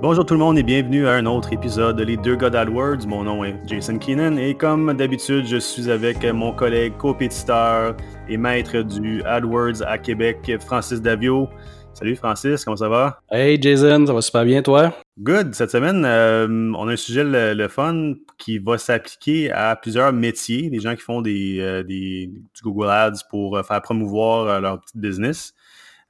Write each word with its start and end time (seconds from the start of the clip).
Bonjour 0.00 0.26
tout 0.26 0.34
le 0.34 0.40
monde 0.40 0.58
et 0.58 0.62
bienvenue 0.62 1.06
à 1.06 1.12
un 1.12 1.24
autre 1.24 1.52
épisode 1.52 1.96
de 1.96 2.04
Les 2.04 2.16
Deux 2.16 2.36
God 2.36 2.54
AdWords. 2.54 3.06
Mon 3.06 3.24
nom 3.24 3.44
est 3.44 3.54
Jason 3.66 3.98
Keenan 3.98 4.36
et 4.36 4.54
comme 4.54 4.92
d'habitude, 4.94 5.46
je 5.46 5.56
suis 5.56 5.90
avec 5.90 6.24
mon 6.24 6.52
collègue 6.52 6.96
compétiteur 6.98 7.96
et 8.28 8.36
maître 8.36 8.82
du 8.82 9.22
AdWords 9.22 9.82
à 9.86 9.96
Québec, 9.98 10.38
Francis 10.60 11.00
Davio. 11.00 11.48
Salut 11.94 12.16
Francis, 12.16 12.64
comment 12.64 12.76
ça 12.76 12.88
va? 12.88 13.20
Hey 13.30 13.56
Jason, 13.62 14.04
ça 14.04 14.12
va 14.12 14.20
super 14.20 14.44
bien 14.44 14.62
toi? 14.62 14.92
Good. 15.20 15.54
Cette 15.54 15.70
semaine, 15.70 16.04
euh, 16.04 16.72
on 16.76 16.88
a 16.88 16.92
un 16.92 16.96
sujet 16.96 17.22
le, 17.24 17.68
fun 17.68 18.14
qui 18.36 18.58
va 18.58 18.78
s'appliquer 18.78 19.52
à 19.52 19.76
plusieurs 19.76 20.12
métiers, 20.12 20.70
des 20.70 20.80
gens 20.80 20.96
qui 20.96 21.02
font 21.02 21.22
des, 21.22 21.60
euh, 21.60 21.84
des 21.84 22.26
du 22.26 22.62
Google 22.64 22.90
Ads 22.90 23.22
pour 23.30 23.56
euh, 23.56 23.62
faire 23.62 23.80
promouvoir 23.80 24.60
leur 24.60 24.80
petit 24.80 24.98
business. 24.98 25.54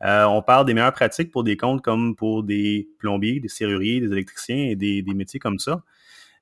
On 0.04 0.42
parle 0.42 0.66
des 0.66 0.74
meilleures 0.74 0.92
pratiques 0.92 1.30
pour 1.30 1.44
des 1.44 1.56
comptes 1.56 1.82
comme 1.82 2.14
pour 2.14 2.42
des 2.42 2.88
plombiers, 2.98 3.40
des 3.40 3.48
serruriers, 3.48 4.00
des 4.00 4.12
électriciens 4.12 4.56
et 4.56 4.76
des, 4.76 5.02
métiers 5.14 5.40
comme 5.40 5.58
ça. 5.58 5.82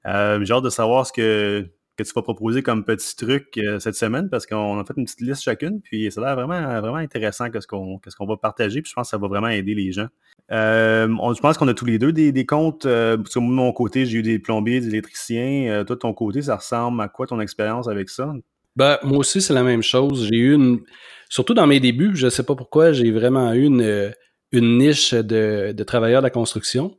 J'ai 0.04 0.52
hâte 0.52 0.64
de 0.64 0.70
savoir 0.70 1.06
ce 1.06 1.12
que 1.12 1.70
que 1.96 2.02
tu 2.02 2.12
vas 2.14 2.22
proposer 2.22 2.62
comme 2.62 2.84
petit 2.84 3.16
truc 3.16 3.58
euh, 3.58 3.78
cette 3.78 3.94
semaine 3.94 4.30
parce 4.30 4.46
qu'on 4.46 4.78
a 4.78 4.84
fait 4.84 4.94
une 4.96 5.04
petite 5.04 5.20
liste 5.20 5.42
chacune, 5.42 5.80
puis 5.82 6.10
ça 6.10 6.20
a 6.22 6.24
l'air 6.24 6.34
vraiment, 6.34 6.80
vraiment 6.80 6.96
intéressant 6.96 7.50
qu'est-ce 7.50 7.66
qu'on 7.66 7.98
qu'est-ce 7.98 8.16
qu'on 8.16 8.26
va 8.26 8.36
partager, 8.36 8.80
puis 8.80 8.90
je 8.90 8.94
pense 8.94 9.08
que 9.08 9.10
ça 9.10 9.18
va 9.18 9.28
vraiment 9.28 9.48
aider 9.48 9.74
les 9.74 9.92
gens. 9.92 10.08
Euh, 10.50 11.06
je 11.08 11.40
pense 11.40 11.58
qu'on 11.58 11.68
a 11.68 11.74
tous 11.74 11.84
les 11.84 11.98
deux 11.98 12.12
des, 12.12 12.32
des 12.32 12.46
comptes. 12.46 12.86
Euh, 12.86 13.16
de 13.16 13.40
mon 13.40 13.72
côté, 13.72 14.06
j'ai 14.06 14.18
eu 14.18 14.22
des 14.22 14.38
plombiers, 14.38 14.80
des 14.80 14.88
électriciens. 14.88 15.84
toi, 15.84 15.96
ton 15.96 16.12
côté, 16.14 16.42
ça 16.42 16.56
ressemble 16.56 17.00
à 17.00 17.08
quoi 17.08 17.26
ton 17.26 17.40
expérience 17.40 17.88
avec 17.88 18.08
ça? 18.08 18.32
Ben, 18.76 18.98
moi 19.02 19.18
aussi, 19.18 19.40
c'est 19.40 19.54
la 19.54 19.62
même 19.62 19.82
chose. 19.82 20.28
J'ai 20.30 20.38
eu 20.38 20.54
une. 20.54 20.80
Surtout 21.28 21.54
dans 21.54 21.66
mes 21.66 21.80
débuts, 21.80 22.14
je 22.14 22.26
ne 22.26 22.30
sais 22.30 22.42
pas 22.42 22.54
pourquoi, 22.54 22.92
j'ai 22.92 23.10
vraiment 23.10 23.52
eu 23.54 23.64
une, 23.64 24.12
une 24.52 24.78
niche 24.78 25.14
de, 25.14 25.72
de 25.72 25.84
travailleurs 25.84 26.20
de 26.20 26.26
la 26.26 26.30
construction. 26.30 26.98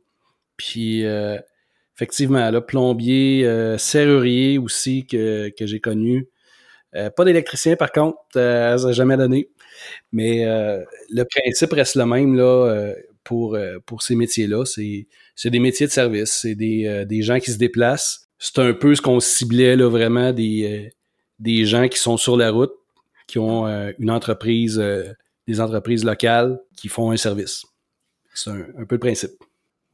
Puis 0.56 1.04
effectivement, 1.96 2.50
là, 2.50 2.60
plombier, 2.60 3.46
euh, 3.46 3.78
serrurier 3.78 4.58
aussi 4.58 5.06
que, 5.06 5.50
que 5.56 5.66
j'ai 5.66 5.80
connu. 5.80 6.28
Euh, 6.94 7.10
pas 7.10 7.24
d'électricien, 7.24 7.76
par 7.76 7.92
contre, 7.92 8.18
euh, 8.36 8.76
ça 8.78 8.86
n'a 8.86 8.92
jamais 8.92 9.16
donné. 9.16 9.50
Mais 10.12 10.44
le 11.10 11.24
principe 11.24 11.72
reste 11.72 11.96
le 11.96 12.06
même 12.06 12.36
là, 12.36 12.92
pour, 13.24 13.58
pour 13.86 14.02
ces 14.02 14.14
métiers-là. 14.14 14.64
C'est 14.64 15.50
des 15.50 15.58
métiers 15.58 15.86
de 15.86 15.92
service. 15.92 16.38
C'est 16.42 16.54
des, 16.54 17.04
des 17.06 17.22
gens 17.22 17.40
qui 17.40 17.50
se 17.50 17.58
déplacent. 17.58 18.28
C'est 18.38 18.60
un 18.60 18.72
peu 18.72 18.94
ce 18.94 19.02
qu'on 19.02 19.20
ciblait 19.20 19.76
là, 19.76 19.88
vraiment 19.88 20.32
des, 20.32 20.90
des 21.38 21.64
gens 21.66 21.88
qui 21.88 21.98
sont 21.98 22.16
sur 22.16 22.36
la 22.36 22.50
route, 22.50 22.72
qui 23.26 23.38
ont 23.38 23.66
une 23.98 24.10
entreprise, 24.10 24.82
des 25.46 25.60
entreprises 25.60 26.04
locales 26.04 26.60
qui 26.76 26.88
font 26.88 27.10
un 27.10 27.16
service. 27.16 27.64
C'est 28.34 28.50
un 28.50 28.84
peu 28.86 28.96
le 28.96 28.98
principe. 28.98 29.32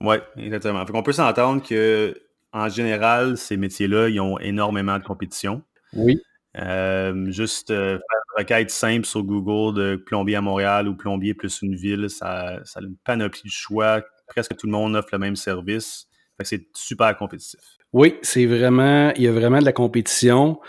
Oui, 0.00 0.16
exactement. 0.36 0.84
Fait 0.86 0.92
qu'on 0.92 1.02
peut 1.02 1.12
s'entendre 1.12 1.62
que 1.62 2.14
en 2.52 2.68
général, 2.68 3.36
ces 3.36 3.56
métiers-là, 3.56 4.08
ils 4.08 4.20
ont 4.20 4.38
énormément 4.38 4.98
de 4.98 5.04
compétition. 5.04 5.62
Oui. 5.92 6.20
Euh, 6.58 7.30
juste 7.30 7.70
euh, 7.70 7.92
faire 7.92 7.98
une 7.98 8.42
requête 8.42 8.70
simple 8.70 9.06
sur 9.06 9.22
Google 9.22 9.78
de 9.78 9.96
plombier 9.96 10.36
à 10.36 10.40
Montréal 10.40 10.88
ou 10.88 10.96
plombier 10.96 11.32
plus 11.32 11.62
une 11.62 11.76
ville, 11.76 12.10
ça, 12.10 12.58
ça 12.64 12.80
a 12.80 12.82
une 12.82 12.96
panoplie 13.04 13.42
de 13.44 13.52
choix. 13.52 14.02
Presque 14.26 14.56
tout 14.56 14.66
le 14.66 14.72
monde 14.72 14.96
offre 14.96 15.10
le 15.12 15.18
même 15.18 15.36
service. 15.36 16.08
Fait 16.36 16.42
que 16.42 16.48
c'est 16.48 16.66
super 16.74 17.16
compétitif. 17.16 17.60
Oui, 17.92 18.16
c'est 18.22 18.46
vraiment, 18.46 19.12
il 19.14 19.22
y 19.22 19.28
a 19.28 19.32
vraiment 19.32 19.58
de 19.58 19.64
la 19.64 19.72
compétition. 19.72 20.60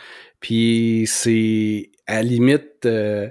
Puis 0.42 1.06
c'est 1.08 1.92
à 2.08 2.22
limite, 2.22 2.86
euh, 2.86 3.30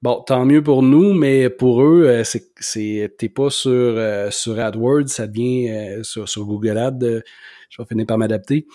Bon, 0.00 0.22
tant 0.22 0.44
mieux 0.44 0.62
pour 0.62 0.84
nous, 0.84 1.12
mais 1.12 1.50
pour 1.50 1.82
eux, 1.82 2.04
euh, 2.06 2.22
c'est, 2.24 3.16
t'es 3.18 3.28
pas 3.28 3.50
sur, 3.50 3.72
euh, 3.72 4.30
sur 4.30 4.56
AdWords, 4.60 5.08
ça 5.08 5.26
devient 5.26 5.70
euh, 5.70 6.02
sur, 6.04 6.28
sur, 6.28 6.44
Google 6.44 6.78
Ads. 6.78 7.22
je 7.68 7.82
vais 7.82 7.86
finir 7.88 8.06
par 8.06 8.16
m'adapter. 8.16 8.68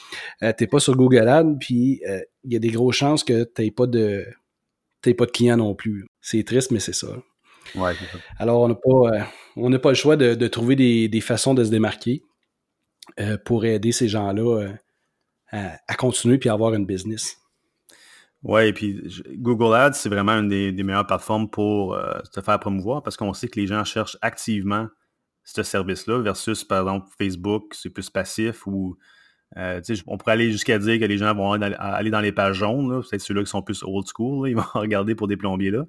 t'es 0.58 0.67
pas 0.67 0.80
sur 0.80 0.98
Google 0.98 1.30
Ads, 1.30 1.56
puis 1.62 2.02
il 2.44 2.53
y 2.53 2.57
a 2.57 2.59
des 2.59 2.72
grosses 2.72 2.97
chances 2.97 3.24
que 3.24 3.44
t'aies 3.44 3.72
pas 3.72 3.88
de 3.88 4.25
t'aies 5.02 5.13
pas 5.13 5.25
de 5.25 5.31
clients 5.31 5.57
non 5.57 5.75
plus. 5.75 6.06
C'est 6.22 6.44
triste, 6.44 6.72
mais 6.72 6.80
c'est 6.80 6.94
ça. 6.94 7.07
Ouais, 7.75 7.94
ça. 7.94 8.18
Alors, 8.38 8.62
on 8.62 8.68
n'a 8.68 8.75
pas, 8.75 9.28
on 9.56 9.69
n'a 9.69 9.80
pas 9.80 9.90
le 9.90 9.96
choix 9.96 10.18
de, 10.18 10.36
de 10.36 10.47
trouver 10.47 10.75
des, 10.75 11.07
des, 11.07 11.22
façons 11.22 11.53
de 11.53 11.63
se 11.63 11.69
démarquer 11.69 12.22
pour 13.46 13.66
aider 13.66 13.94
ces 13.94 14.09
gens-là 14.09 14.68
à, 15.52 15.78
à 15.88 15.96
continuer 15.96 16.38
puis 16.38 16.50
à 16.50 16.53
avoir 16.53 16.74
une 16.74 16.86
business. 16.86 17.38
Oui, 18.44 18.64
et 18.66 18.74
puis 18.74 19.02
Google 19.36 19.74
Ads, 19.74 19.94
c'est 19.94 20.09
vraiment 20.09 20.34
une 20.34 20.50
des, 20.50 20.84
meilleures 20.84 21.08
plateformes 21.08 21.50
pour 21.50 21.96
euh, 21.96 22.20
se 22.31 22.42
faire 22.42 22.59
promouvoir 22.59 23.02
parce 23.02 23.16
qu'on 23.16 23.34
sait 23.34 23.48
que 23.48 23.59
les 23.59 23.68
gens 23.68 23.84
cherchent 23.86 24.18
activement 24.22 24.88
ce 25.46 25.64
service-là 25.64 26.20
versus, 26.20 26.64
par 26.64 26.81
exemple, 26.81 27.08
Facebook, 27.18 27.74
c'est 27.74 27.90
plus 27.90 28.09
passif 28.09 28.68
ou 28.68 28.98
euh, 29.58 29.81
on 30.08 30.18
pourrait 30.18 30.34
aller 30.34 30.52
jusqu'à 30.52 30.80
dire 30.80 31.00
que 31.00 31.06
les 31.06 31.18
gens 31.18 31.34
vont 31.34 31.52
aller 31.52 32.09
dans 32.09 32.22
les 32.22 32.31
pages 32.31 32.58
jaunes, 32.58 33.04
c'est 33.04 33.20
ceux-là 33.20 33.44
qui 33.44 33.50
sont 33.50 33.62
plus 33.62 33.84
old 33.84 34.06
school, 34.08 34.50
ils 34.50 34.56
vont 34.56 34.64
regarder 34.74 35.16
pour 35.16 35.28
des 35.28 35.38
plombiers 35.38 35.72
là. 35.72 35.86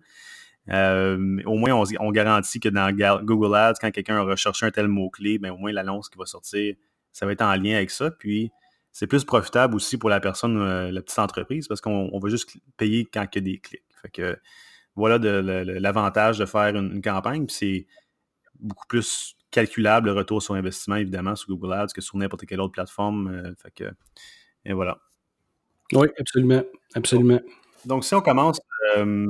Euh, 0.71 1.43
au 1.45 1.57
moins, 1.57 1.73
on, 1.73 2.11
garantit 2.11 2.59
que 2.59 2.69
dans 2.71 2.91
Google 3.23 3.55
Ads, 3.55 3.75
quand 3.81 3.91
quelqu'un 3.91 4.17
a 4.17 4.23
recherché 4.23 4.65
un 4.65 4.71
tel 4.71 4.89
mot-clé, 4.89 5.39
ben, 5.39 5.51
au 5.51 5.59
moins 5.59 5.73
l'annonce 5.73 6.09
qui 6.09 6.19
va 6.19 6.25
sortir, 6.25 6.75
ça 7.13 7.27
va 7.27 7.33
être 7.33 7.43
en 7.43 7.55
lien 7.55 7.77
avec 7.77 7.91
ça. 7.91 8.11
Puis, 8.11 8.51
c'est 8.95 9.09
plus 9.09 9.25
profitable 9.25 9.75
aussi 9.75 9.99
pour 9.99 10.09
la 10.09 10.21
personne, 10.21 10.57
euh, 10.57 10.93
la 10.93 11.03
petite 11.03 11.19
entreprise, 11.19 11.67
parce 11.67 11.81
qu'on 11.81 12.17
va 12.17 12.29
juste 12.29 12.57
payer 12.77 13.05
quand 13.05 13.27
il 13.33 13.35
y 13.35 13.39
a 13.39 13.41
des 13.41 13.59
clics. 13.59 13.83
Fait 14.01 14.09
que 14.09 14.39
voilà 14.95 15.19
l'avantage 15.19 16.39
de 16.39 16.47
faire 16.47 16.77
une, 16.77 17.03
campagne. 17.03 17.45
Puis 17.47 17.57
c'est 17.57 17.87
beaucoup 18.61 18.87
plus 18.87 19.35
calculable 19.51 20.07
le 20.07 20.13
retour 20.13 20.41
sur 20.41 20.55
investissement, 20.55 20.95
évidemment, 20.95 21.35
sur 21.35 21.49
Google 21.49 21.73
Ads 21.73 21.89
que 21.89 22.01
sur 22.01 22.17
n'importe 22.17 22.47
quelle 22.47 22.61
autre 22.61 22.71
plateforme. 22.71 23.27
Euh, 23.27 23.53
fait 23.61 23.75
que, 23.75 23.91
et 24.65 24.73
voilà. 24.73 25.01
Oui, 25.93 26.07
absolument. 26.21 26.63
Absolument. 26.95 27.41
Donc, 27.85 28.05
si 28.05 28.15
on 28.15 28.21
commence 28.21 28.61
euh, 28.97 29.29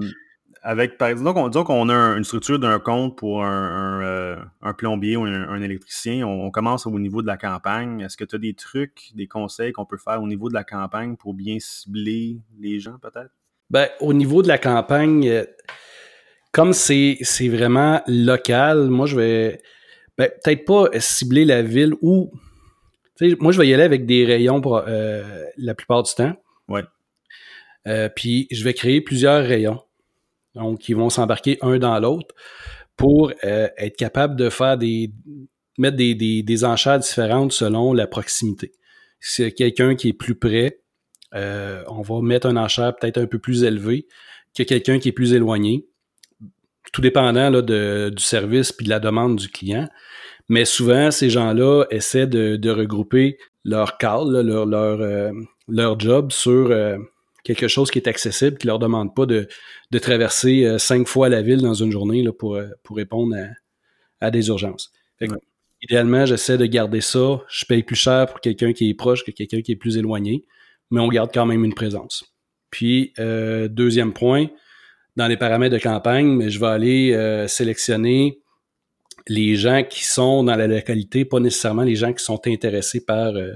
avec, 0.64 0.96
par 0.96 1.08
exemple, 1.08 1.38
on, 1.38 1.48
disons 1.48 1.62
qu'on 1.62 1.90
a 1.90 2.16
une 2.16 2.24
structure 2.24 2.58
d'un 2.58 2.78
compte 2.78 3.18
pour 3.18 3.44
un, 3.44 4.02
euh, 4.02 4.36
plombier 4.78 5.14
ou 5.16 5.24
un, 5.24 5.60
électricien. 5.60 6.26
On, 6.26 6.50
commence 6.50 6.86
au 6.86 6.98
niveau 6.98 7.20
de 7.20 7.26
la 7.26 7.36
campagne. 7.36 8.00
Est-ce 8.00 8.16
que 8.16 8.24
tu 8.24 8.36
as 8.36 8.38
des 8.38 8.54
trucs, 8.54 9.12
des 9.14 9.26
conseils 9.26 9.72
qu'on 9.72 9.84
peut 9.84 9.98
faire 9.98 10.22
au 10.22 10.26
niveau 10.26 10.48
de 10.48 10.54
la 10.54 10.64
campagne 10.64 11.16
pour 11.16 11.34
bien 11.34 11.58
cibler 11.60 12.38
les 12.58 12.80
gens, 12.80 12.96
peut-être? 12.98 13.30
Ben, 13.68 13.88
au 14.00 14.14
niveau 14.14 14.42
de 14.42 14.48
la 14.48 14.56
campagne, 14.56 15.28
euh, 15.28 15.44
comme 16.50 16.72
c'est 16.72 17.18
vraiment 17.48 18.00
local, 18.06 18.88
moi, 18.88 19.04
je 19.04 19.16
vais 19.16 19.60
ben, 20.16 20.30
peut-être 20.42 20.64
pas 20.64 20.88
cibler 20.98 21.44
la 21.44 21.60
ville 21.60 21.92
ou. 22.00 22.32
Moi, 23.38 23.52
je 23.52 23.58
vais 23.58 23.68
y 23.68 23.74
aller 23.74 23.82
avec 23.82 24.06
des 24.06 24.24
rayons 24.24 24.62
pour, 24.62 24.82
euh, 24.88 25.44
la 25.58 25.74
plupart 25.74 26.02
du 26.02 26.14
temps. 26.14 26.34
Oui. 26.68 26.80
puis, 28.16 28.48
je 28.50 28.64
vais 28.64 28.72
créer 28.72 29.02
plusieurs 29.02 29.44
rayons. 29.44 29.83
Donc, 30.54 30.88
ils 30.88 30.96
vont 30.96 31.10
s'embarquer 31.10 31.58
un 31.62 31.78
dans 31.78 31.98
l'autre 31.98 32.34
pour 32.96 33.32
euh, 33.44 33.68
être 33.76 33.96
capable 33.96 34.36
de 34.36 34.50
faire 34.50 34.78
des 34.78 35.12
mettre 35.78 35.96
des, 35.96 36.14
des, 36.14 36.64
enchères 36.64 36.98
différentes 36.98 37.52
selon 37.52 37.92
la 37.92 38.06
proximité. 38.06 38.72
Si 39.20 39.52
quelqu'un 39.54 39.96
qui 39.96 40.10
est 40.10 40.12
plus 40.12 40.36
près, 40.36 40.80
euh, 41.34 41.82
on 41.88 42.02
va 42.02 42.20
mettre 42.22 42.46
un 42.46 42.56
enchère 42.56 42.94
peut-être 42.94 43.18
un 43.18 43.26
peu 43.26 43.38
plus 43.38 43.64
élevé 43.64 44.06
que 44.56 44.62
quelqu'un 44.62 44.98
qui 44.98 45.08
est 45.08 45.12
plus 45.12 45.32
éloigné, 45.32 45.88
tout 46.92 47.00
dépendant 47.00 47.50
là, 47.50 47.60
de, 47.60 48.12
du 48.14 48.22
service 48.22 48.70
puis 48.70 48.84
de 48.84 48.90
la 48.90 49.00
demande 49.00 49.36
du 49.36 49.48
client. 49.48 49.88
Mais 50.48 50.64
souvent, 50.64 51.10
ces 51.10 51.30
gens-là 51.30 51.86
essaient 51.90 52.26
de, 52.26 52.56
de 52.56 52.70
regrouper 52.70 53.38
leur 53.64 53.96
call, 53.98 54.30
leur, 54.30 54.66
leur, 54.66 55.00
euh, 55.00 55.32
leur 55.66 55.98
job 55.98 56.30
sur 56.30 56.70
quelque 57.44 57.68
chose 57.68 57.90
qui 57.90 57.98
est 57.98 58.08
accessible, 58.08 58.58
qui 58.58 58.66
leur 58.66 58.78
demande 58.78 59.14
pas 59.14 59.26
de, 59.26 59.48
de 59.90 59.98
traverser 59.98 60.64
euh, 60.64 60.78
cinq 60.78 61.06
fois 61.06 61.28
la 61.28 61.42
ville 61.42 61.60
dans 61.60 61.74
une 61.74 61.92
journée 61.92 62.22
là, 62.22 62.32
pour, 62.32 62.56
euh, 62.56 62.66
pour 62.82 62.96
répondre 62.96 63.36
à, 63.36 64.26
à 64.26 64.30
des 64.30 64.48
urgences. 64.48 64.92
Idéalement, 65.82 66.24
j'essaie 66.24 66.56
de 66.56 66.66
garder 66.66 67.02
ça. 67.02 67.42
Je 67.48 67.64
paye 67.66 67.82
plus 67.82 67.96
cher 67.96 68.26
pour 68.26 68.40
quelqu'un 68.40 68.72
qui 68.72 68.88
est 68.88 68.94
proche 68.94 69.22
que 69.22 69.30
quelqu'un 69.30 69.60
qui 69.60 69.72
est 69.72 69.76
plus 69.76 69.98
éloigné, 69.98 70.44
mais 70.90 71.00
on 71.00 71.08
garde 71.08 71.30
quand 71.32 71.46
même 71.46 71.64
une 71.64 71.74
présence. 71.74 72.24
Puis, 72.70 73.12
euh, 73.18 73.68
deuxième 73.68 74.14
point, 74.14 74.46
dans 75.16 75.28
les 75.28 75.36
paramètres 75.36 75.74
de 75.74 75.80
campagne, 75.80 76.48
je 76.48 76.58
vais 76.58 76.66
aller 76.66 77.46
sélectionner 77.46 78.40
les 79.28 79.56
gens 79.56 79.82
qui 79.88 80.04
sont 80.04 80.44
dans 80.44 80.56
la 80.56 80.66
localité, 80.66 81.24
pas 81.24 81.40
nécessairement 81.40 81.82
les 81.82 81.96
gens 81.96 82.12
qui 82.12 82.22
sont 82.22 82.40
intéressés 82.46 83.04
par 83.04 83.34
euh, 83.34 83.54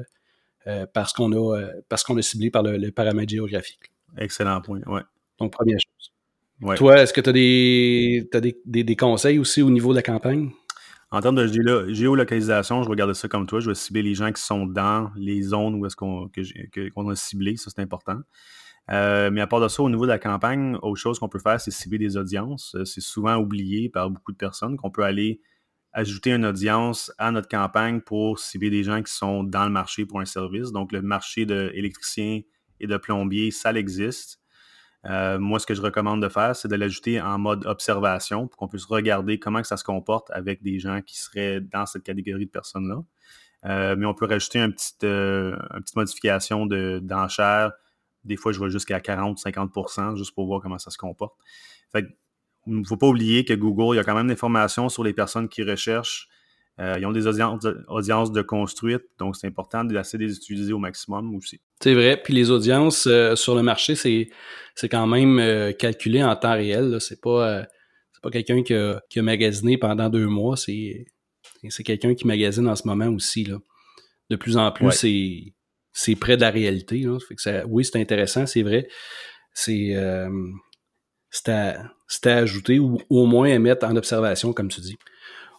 parce 0.93 1.12
qu'on 1.12 1.32
a, 1.32 1.59
euh, 1.59 1.73
parce 1.88 2.05
qu'on 2.05 2.17
a 2.17 2.23
ciblé 2.23 2.50
par 2.50 2.62
le, 2.62 2.91
paramètre 2.91 3.31
géographique. 3.31 3.93
Excellent 4.17 4.61
point, 4.61 4.81
ouais. 4.87 5.03
Donc, 5.38 5.53
première 5.53 5.79
chose. 5.79 6.76
Toi, 6.76 7.03
est-ce 7.03 7.12
que 7.12 7.20
tu 7.20 7.31
as, 7.31 7.32
des, 8.41 8.61
des, 8.65 8.85
des, 8.85 8.97
conseils 8.97 9.38
aussi 9.38 9.62
au 9.62 9.70
niveau 9.70 9.93
de 9.93 9.97
la 9.97 10.03
campagne? 10.03 10.50
En 11.11 11.20
termes 11.20 11.37
de 11.37 11.93
géolocalisation, 11.93 12.82
je 12.82 12.88
vais 12.88 12.91
regarder 12.91 13.15
ça 13.15 13.29
comme 13.29 13.47
toi. 13.47 13.61
Je 13.61 13.70
vais 13.70 13.75
cibler 13.75 14.03
les 14.03 14.15
gens 14.15 14.31
qui 14.32 14.43
sont 14.43 14.67
dans 14.67 15.11
les 15.17 15.41
zones 15.41 15.76
où 15.76 15.87
est-ce 15.87 15.97
qu'on 15.97 16.29
qu'on 16.94 17.09
a 17.09 17.17
ciblé. 17.17 17.56
Ça, 17.56 17.71
c'est 17.75 17.81
important. 17.81 18.19
Euh, 18.91 19.31
mais 19.31 19.41
à 19.41 19.47
part 19.47 19.61
de 19.61 19.69
ça, 19.69 19.82
au 19.82 19.88
niveau 19.88 20.05
de 20.05 20.11
la 20.11 20.19
campagne, 20.19 20.76
autre 20.82 21.00
chose 21.00 21.19
qu'on 21.19 21.29
peut 21.29 21.38
faire, 21.38 21.61
c'est 21.61 21.71
cibler 21.71 21.99
des 21.99 22.17
audiences. 22.17 22.76
C'est 22.85 23.00
souvent 23.00 23.37
oublié 23.37 23.88
par 23.88 24.11
beaucoup 24.11 24.32
de 24.32 24.37
personnes 24.37 24.76
qu'on 24.76 24.91
peut 24.91 25.05
aller 25.05 25.41
ajouter 25.99 26.31
une 26.31 26.47
audience 26.47 27.12
à 27.19 27.33
notre 27.33 27.49
campagne 27.49 28.00
pour 28.00 28.39
cibler 28.39 28.71
des 28.71 28.85
gens 28.85 29.03
qui 29.03 29.12
sont 29.12 29.43
dans 29.43 29.65
le 29.65 29.71
marché 29.71 30.06
pour 30.06 30.21
un 30.21 30.25
service. 30.25 30.71
Donc, 30.71 30.93
le 30.93 31.03
marché 31.03 31.45
d'électricien 31.45 32.43
et 32.79 32.87
de 32.87 32.97
plombier, 32.97 33.50
ça 33.50 33.73
existe. 33.73 34.39
Euh, 35.06 35.41
moi, 35.41 35.59
ce 35.59 35.67
que 35.67 35.75
je 35.75 35.83
recommande 35.83 36.23
de 36.23 36.29
faire, 36.29 36.55
c'est 36.55 36.69
de 36.69 36.77
l'ajouter 36.77 37.21
en 37.21 37.39
mode 37.39 37.67
observation 37.67 38.47
pour 38.47 38.59
qu'on 38.59 38.69
puisse 38.69 38.85
regarder 38.85 39.41
comment 39.41 39.65
ça 39.65 39.77
se 39.77 39.83
comporte 39.83 40.31
avec 40.31 40.62
des 40.62 40.79
gens 40.79 41.03
qui 41.03 41.19
seraient 41.19 41.61
dans 41.61 41.85
cette 41.85 42.05
catégorie 42.05 42.47
de 42.47 42.50
personnes-là. 42.50 43.03
Euh, 43.65 43.97
mais 43.99 44.06
on 44.06 44.15
peut 44.15 44.27
rajouter 44.27 44.61
euh, 44.61 44.67
une 44.67 45.83
petite 45.83 45.97
modification 45.97 46.67
d'enchère. 46.67 47.73
des 48.23 48.37
fois, 48.37 48.53
je 48.53 48.61
vais 48.61 48.71
jusqu'à 48.71 49.00
40-50% 49.00 50.17
juste 50.17 50.33
pour 50.33 50.47
voir 50.47 50.61
comment 50.61 50.79
ça 50.79 50.91
se 50.93 50.99
comporte. 50.99 51.35
Fait 51.91 52.06
il 52.06 52.27
ne 52.69 52.85
faut 52.85 52.97
pas 52.97 53.09
oublier 53.09 53.44
que 53.44 53.55
Google, 53.55 53.94
il 53.94 53.97
y 53.97 54.00
a 54.00 54.05
quand 54.05 54.15
même 54.15 54.26
des 54.26 54.35
informations 54.35 54.88
sur 54.88 55.05
les 55.05 55.12
personnes 55.12 55.49
qui 55.49 55.62
recherchent. 55.62 56.29
ils 56.79 57.05
ont 57.06 57.12
des 57.12 57.26
audiences, 57.26 57.67
audiences 57.88 58.32
de 58.32 58.43
construites, 58.43 59.05
donc 59.19 59.37
c'est 59.37 59.47
important 59.47 59.85
d'essayer 59.85 60.19
de 60.19 60.25
les 60.31 60.37
utiliser 60.37 60.73
au 60.73 60.79
maximum 60.79 61.35
aussi. 61.35 61.61
C'est 61.81 61.94
vrai. 61.94 62.20
Puis 62.23 62.35
les 62.35 62.50
audiences 62.50 63.06
euh, 63.06 63.37
sur 63.37 63.55
le 63.55 63.62
marché, 63.62 63.94
c'est, 63.94 64.29
c'est 64.75 64.88
quand 64.88 65.06
même 65.06 65.38
euh, 65.38 65.73
calculé 65.73 66.23
en 66.23 66.35
temps 66.35 66.55
réel. 66.55 67.00
C'est 67.00 67.20
pas, 67.20 67.49
euh, 67.49 67.65
c'est 68.12 68.23
pas 68.23 68.31
quelqu'un 68.31 68.62
qui 68.62 68.75
a, 68.75 69.00
qui 69.09 69.21
a, 69.21 69.23
magasiné 69.23 69.79
pendant 69.79 70.09
deux 70.09 70.26
mois. 70.26 70.56
C'est, 70.56 71.06
c'est 71.69 71.85
quelqu'un 71.85 72.14
qui 72.14 72.26
magasine 72.26 72.69
en 72.69 72.75
ce 72.75 72.87
moment 72.87 73.09
aussi. 73.09 73.44
Là. 73.44 73.59
De 74.29 74.37
plus 74.37 74.56
en 74.56 74.73
plus, 74.73 74.91
c'est, 74.91 75.55
c'est 75.93 76.17
près 76.17 76.37
de 76.37 76.43
la 76.43 76.50
réalité. 76.50 76.99
Là. 76.99 77.19
Fait 77.21 77.37
que 77.37 77.43
ça, 77.43 77.64
oui, 77.67 77.85
c'est 77.85 78.00
intéressant, 78.00 78.47
c'est 78.47 78.62
vrai. 78.62 78.88
C'est, 79.55 79.94
c'est, 81.30 81.48
à, 81.50 82.36
ajouter 82.36 82.78
ou 82.78 82.98
au 83.10 83.26
moins 83.26 83.52
à 83.54 83.58
mettre 83.58 83.86
en 83.86 83.96
observation, 83.96 84.52
comme 84.52 84.69
tu 84.69 84.80
dis. 84.80 84.96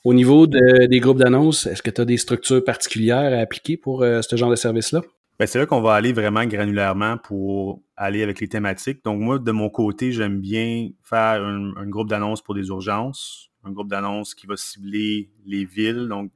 Au 0.03 0.13
niveau 0.13 0.47
de, 0.47 0.85
des 0.87 0.99
groupes 0.99 1.19
d'annonces, 1.19 1.67
est-ce 1.67 1.83
que 1.83 1.89
tu 1.89 2.01
as 2.01 2.05
des 2.05 2.17
structures 2.17 2.63
particulières 2.63 3.37
à 3.37 3.41
appliquer 3.41 3.75
pour 3.75 4.01
ce 4.01 4.35
genre 4.35 4.49
de 4.49 4.55
service-là? 4.55 5.01
Ben, 5.39 5.47
c'est 5.47 5.57
là 5.57 5.65
qu'on 5.65 5.79
va 5.79 5.93
aller 5.93 6.11
vraiment 6.11 6.43
granulairement 6.43 7.17
pour 7.17 7.81
aller 7.95 8.23
avec 8.23 8.41
les 8.41 8.49
thématiques. 8.49 9.05
Donc, 9.05 9.21
moi, 9.21 9.39
de 9.39 9.51
mon 9.51 9.69
côté, 9.69 10.11
j'aime 10.11 10.41
bien 10.41 10.89
faire 11.01 11.41
un, 11.41 11.87
groupe 11.87 12.09
d'annonces 12.09 12.41
pour 12.41 12.55
des 12.55 12.67
urgences, 12.67 13.49
un 13.63 13.71
groupe 13.71 13.89
d'annonces 13.89 14.35
qui 14.35 14.47
va 14.47 14.57
cibler 14.57 15.31
les 15.45 15.63
villes. 15.63 16.07
Donc, 16.09 16.33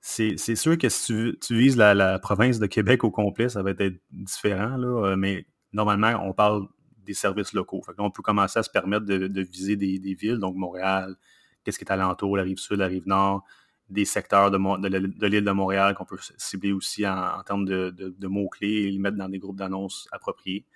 c'est 0.00 0.36
sûr 0.54 0.78
que 0.78 0.88
si 0.88 1.36
tu, 1.40 1.56
vises 1.56 1.76
la, 1.76 2.20
province 2.20 2.60
de 2.60 2.66
Québec 2.66 3.02
au 3.02 3.10
complet, 3.10 3.48
ça 3.48 3.64
va 3.64 3.70
être 3.70 4.00
différent, 4.12 4.76
là, 4.76 5.08
euh, 5.08 5.16
mais 5.16 5.44
normalement, 5.72 6.12
on 6.24 6.32
parle 6.32 6.68
des 7.08 7.14
services 7.14 7.54
locaux. 7.54 7.82
On 7.96 8.10
peut 8.10 8.22
commencer 8.22 8.58
à 8.58 8.62
se 8.62 8.68
permettre 8.68 9.06
de, 9.06 9.40
viser 9.40 9.76
des, 9.76 10.14
villes, 10.14 10.38
donc 10.38 10.54
Montréal, 10.56 11.16
qu'est-ce 11.64 11.78
qui 11.78 11.84
est 11.84 11.90
alentour, 11.90 12.36
la 12.36 12.42
rive 12.42 12.58
sud, 12.58 12.78
la 12.78 12.86
rive 12.86 13.08
nord, 13.08 13.44
des 13.88 14.04
secteurs 14.04 14.50
de, 14.50 15.26
l'île 15.26 15.44
de 15.44 15.50
Montréal 15.50 15.94
qu'on 15.94 16.04
peut 16.04 16.18
cibler 16.36 16.72
aussi 16.72 17.06
en, 17.06 17.42
termes 17.46 17.64
de, 17.64 18.26
mots-clés 18.26 18.84
et 18.84 18.90
les 18.90 18.98
mettre 18.98 19.16
dans 19.16 19.28
des 19.28 19.38
groupes 19.38 19.56
d'annonces 19.56 20.06
appropriés. 20.12 20.66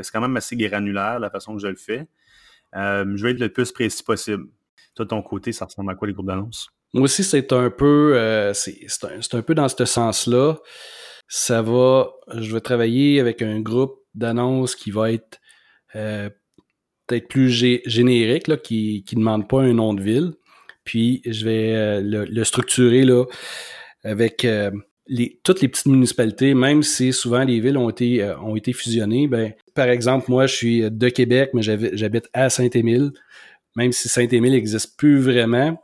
C'est 0.00 0.10
quand 0.10 0.22
même 0.22 0.36
assez 0.36 0.56
granulaire 0.56 1.20
la 1.20 1.28
façon 1.28 1.54
que 1.54 1.60
je 1.60 1.68
le 1.68 1.76
fais. 1.76 2.08
Euh, 2.74 3.04
je 3.14 3.22
vais 3.22 3.32
être 3.32 3.40
le 3.40 3.52
plus 3.52 3.70
précis 3.70 4.02
possible. 4.02 4.46
Toi, 4.94 5.04
de 5.04 5.10
ton 5.10 5.20
côté, 5.20 5.52
ça 5.52 5.66
ressemble 5.66 5.92
à 5.92 5.94
quoi 5.94 6.08
les 6.08 6.14
groupes 6.14 6.26
d'annonces? 6.26 6.70
Moi 6.94 7.04
aussi, 7.04 7.22
c'est 7.22 7.52
un 7.52 7.68
peu 7.68 8.14
euh, 8.16 8.54
c'est 8.54 8.86
un, 9.04 9.38
un, 9.38 9.42
peu 9.42 9.54
dans 9.54 9.68
ce 9.68 9.84
sens-là. 9.84 10.56
Ça 11.28 11.60
va. 11.60 12.10
Je 12.34 12.54
vais 12.54 12.60
travailler 12.62 13.20
avec 13.20 13.42
un 13.42 13.60
groupe 13.60 14.00
d'annonces 14.14 14.74
qui 14.74 14.90
va 14.90 15.12
être 15.12 15.41
peut-être 15.92 17.28
plus 17.28 17.50
générique, 17.50 18.48
là, 18.48 18.56
qui 18.56 19.04
ne 19.12 19.18
demande 19.18 19.48
pas 19.48 19.60
un 19.62 19.74
nom 19.74 19.94
de 19.94 20.02
ville. 20.02 20.32
Puis 20.84 21.22
je 21.24 21.44
vais 21.44 21.74
euh, 21.74 22.26
le, 22.28 22.44
structurer 22.44 23.04
là 23.04 23.24
avec 24.04 24.44
euh, 24.44 24.70
les, 25.06 25.40
toutes 25.44 25.60
les 25.60 25.68
petites 25.68 25.86
municipalités, 25.86 26.54
même 26.54 26.82
si 26.82 27.12
souvent 27.12 27.44
les 27.44 27.60
villes 27.60 27.76
ont 27.76 27.90
été, 27.90 28.22
euh, 28.22 28.38
ont 28.40 28.56
été 28.56 28.72
fusionnées. 28.72 29.28
Ben, 29.28 29.52
par 29.74 29.88
exemple, 29.88 30.26
moi, 30.28 30.46
je 30.46 30.54
suis 30.54 30.90
de 30.90 31.08
Québec, 31.08 31.50
mais 31.54 31.62
j'habite 31.62 32.28
à 32.32 32.50
Saint-Émile. 32.50 33.12
Même 33.76 33.92
si 33.92 34.08
Saint-Émile 34.08 34.52
n'existe 34.52 34.98
plus 34.98 35.18
vraiment, 35.18 35.82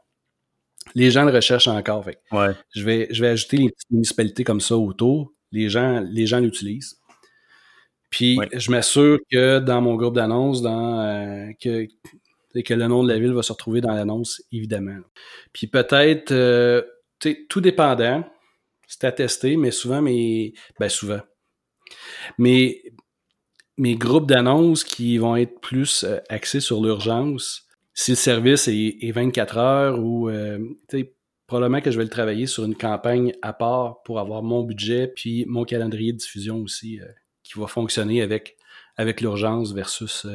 les 0.94 1.11
gens 1.11 1.25
le 1.25 1.32
recherchent 1.32 1.69
encore. 1.69 2.04
Fait. 2.04 2.19
Ouais. 2.32 2.50
Je, 2.75 2.84
vais, 2.84 3.08
je 3.11 3.22
vais 3.22 3.28
ajouter 3.28 3.56
les 3.56 3.70
petites 3.70 3.90
municipalités 3.90 4.44
comme 4.44 4.61
ça 4.61 4.76
autour. 4.76 5.32
Les 5.52 5.70
gens, 5.70 6.00
les 6.00 6.26
gens 6.26 6.40
l'utilisent. 6.40 6.99
Puis 8.10 8.38
je 8.55 8.70
m'assure 8.70 9.19
que 9.31 9.58
dans 9.58 9.82
mon 9.82 9.96
groupe 9.96 10.14
d'annonces, 10.14 10.62
dans 10.62 11.52
que 11.60 11.87
et 12.55 12.62
que 12.62 12.75
le 12.75 12.87
nom 12.88 13.02
de 13.02 13.08
la 13.08 13.19
ville 13.19 13.32
va 13.32 13.43
se 13.43 13.52
retrouver 13.52 13.81
dans 13.81 13.93
l'annonce, 13.93 14.43
évidemment. 14.52 14.96
Puis 15.52 15.66
peut-être, 15.66 16.32
euh, 16.32 16.82
tout 17.49 17.60
dépendant, 17.60 18.25
c'est 18.87 19.05
à 19.05 19.12
tester, 19.12 19.56
mais 19.56 19.70
souvent, 19.70 20.02
mais, 20.02 20.55
ben 20.81 20.88
souvent. 20.88 21.20
Mais 22.38 22.82
mes 23.76 23.94
groupes 23.94 24.26
d'annonces 24.26 24.82
qui 24.82 25.19
vont 25.19 25.37
être 25.37 25.61
plus 25.61 26.04
euh, 26.04 26.19
axés 26.28 26.61
sur 26.61 26.82
l'urgence, 26.82 27.66
si 27.94 28.12
le 28.12 28.16
service 28.16 28.69
est, 28.69 29.12
24 29.12 29.58
heures 29.58 29.99
ou, 30.00 30.28
euh, 30.28 30.58
probablement 31.46 31.81
que 31.81 31.90
je 31.90 31.96
vais 31.96 32.04
le 32.04 32.11
travailler 32.11 32.46
sur 32.46 32.64
une 32.64 32.76
campagne 32.76 33.34
à 33.40 33.52
part 33.52 34.02
pour 34.02 34.20
avoir 34.20 34.43
mon 34.43 34.62
budget 34.62 35.08
puis 35.08 35.44
mon 35.46 35.64
calendrier 35.64 36.12
de 36.12 36.19
diffusion 36.19 36.58
aussi 36.58 37.00
qui 37.48 37.58
va 37.58 37.66
fonctionner 37.66 38.22
avec, 38.22 38.56
avec 38.96 39.20
l'urgence 39.20 39.72
versus 39.72 40.26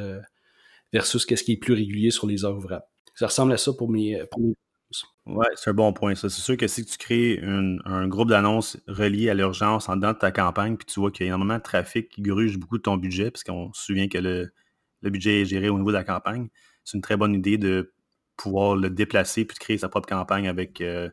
versus 0.94 1.26
qu'est-ce 1.26 1.44
qui 1.44 1.54
est 1.54 1.58
plus 1.58 1.74
régulier 1.74 2.12
sur 2.12 2.28
les 2.28 2.46
heures 2.46 2.56
ouvrables. 2.56 2.86
Ça 3.16 3.28
ressemble 3.28 3.52
à 3.52 3.58
ça 3.58 3.74
pour 3.74 3.90
mes, 3.90 4.20
euh, 4.20 4.26
pour 4.32 4.42
Oui, 5.26 5.46
c'est 5.56 5.72
un 5.72 5.74
bon 5.74 5.92
point. 5.92 6.16
C'est 6.16 6.30
sûr 6.30 6.56
que 6.56 6.68
si 6.68 6.86
tu 6.86 6.98
crées 6.98 7.42
un 7.44 8.08
groupe 8.08 8.30
d'annonces 8.30 8.78
relié 8.88 9.30
à 9.30 9.34
l'urgence 9.34 9.90
en 9.90 9.96
dedans 9.96 10.14
de 10.14 10.18
ta 10.18 10.32
campagne, 10.32 10.78
puis 10.78 10.86
tu 10.86 11.00
vois 11.00 11.12
qu'il 11.12 11.26
y 11.26 11.30
a 11.30 11.34
énormément 11.34 11.58
de 11.58 11.64
trafic 11.64 12.10
qui 12.10 12.22
gruge 12.22 12.58
beaucoup 12.58 12.78
de 12.78 12.84
ton 12.84 12.98
budget, 12.98 13.32
parce 13.32 13.44
qu'on 13.44 13.74
se 13.74 13.84
souvient 13.84 14.08
que 14.08 14.20
le, 14.20 14.52
budget 15.02 15.42
est 15.42 15.46
géré 15.46 15.70
au 15.70 15.78
niveau 15.78 15.90
de 15.90 15.98
la 15.98 16.04
campagne, 16.04 16.48
c'est 16.86 16.96
une 16.96 17.02
très 17.02 17.18
bonne 17.18 17.34
idée 17.34 17.58
de 17.58 17.94
pouvoir 18.38 18.76
le 18.76 18.90
déplacer 18.90 19.46
puis 19.46 19.56
de 19.56 19.60
créer 19.60 19.78
sa 19.78 19.90
propre 19.90 20.08
campagne 20.08 20.48
avec, 20.48 20.80
euh, 20.82 21.10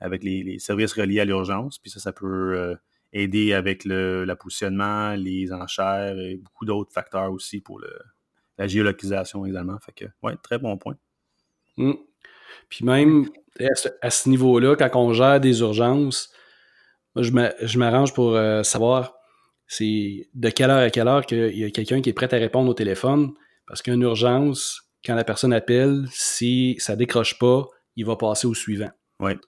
avec 0.00 0.22
les, 0.22 0.58
services 0.58 0.92
reliés 0.92 1.20
à 1.20 1.24
l'urgence. 1.24 1.78
Puis 1.78 1.90
ça, 1.90 1.98
ça 1.98 2.12
peut 2.12 2.56
euh, 2.56 2.74
aider 3.14 3.54
avec 3.54 3.84
le 3.84 4.32
positionnement, 4.34 5.14
les 5.14 5.52
enchères 5.52 6.18
et 6.18 6.36
beaucoup 6.36 6.66
d'autres 6.66 6.92
facteurs 6.92 7.32
aussi 7.32 7.60
pour 7.60 7.78
le, 7.78 7.90
la 8.58 8.66
géolocalisation 8.66 9.46
également. 9.46 9.78
Fait 9.78 9.92
que, 9.92 10.04
ouais, 10.22 10.36
très 10.42 10.58
bon 10.58 10.76
point. 10.76 10.96
Hmm. 11.76 11.94
Puis 12.68 12.84
même 12.84 13.28
à 14.02 14.10
ce, 14.10 14.28
niveau-là, 14.28 14.76
quand 14.76 14.90
on 14.94 15.12
gère 15.12 15.40
des 15.40 15.60
urgences, 15.60 16.32
je 17.16 17.78
m'arrange 17.78 18.12
pour 18.14 18.34
euh, 18.34 18.62
savoir 18.62 19.14
c'est 19.66 20.28
de 20.34 20.50
quelle 20.50 20.70
heure 20.70 20.82
à 20.82 20.90
quelle 20.90 21.08
heure 21.08 21.24
qu'il 21.24 21.56
y 21.56 21.64
a 21.64 21.70
quelqu'un 21.70 22.00
qui 22.00 22.10
est 22.10 22.14
prêt 22.14 22.32
à 22.32 22.38
répondre 22.38 22.70
au 22.70 22.74
téléphone. 22.74 23.32
Parce 23.66 23.80
qu'une 23.80 24.02
urgence, 24.02 24.82
quand 25.04 25.14
la 25.14 25.24
personne 25.24 25.52
appelle, 25.52 26.04
si 26.10 26.76
ça 26.78 26.96
décroche 26.96 27.38
pas, 27.38 27.66
il 27.96 28.04
va 28.04 28.16
passer 28.16 28.46
au 28.46 28.54
suivant. 28.54 28.90
Ouais. 29.20 29.38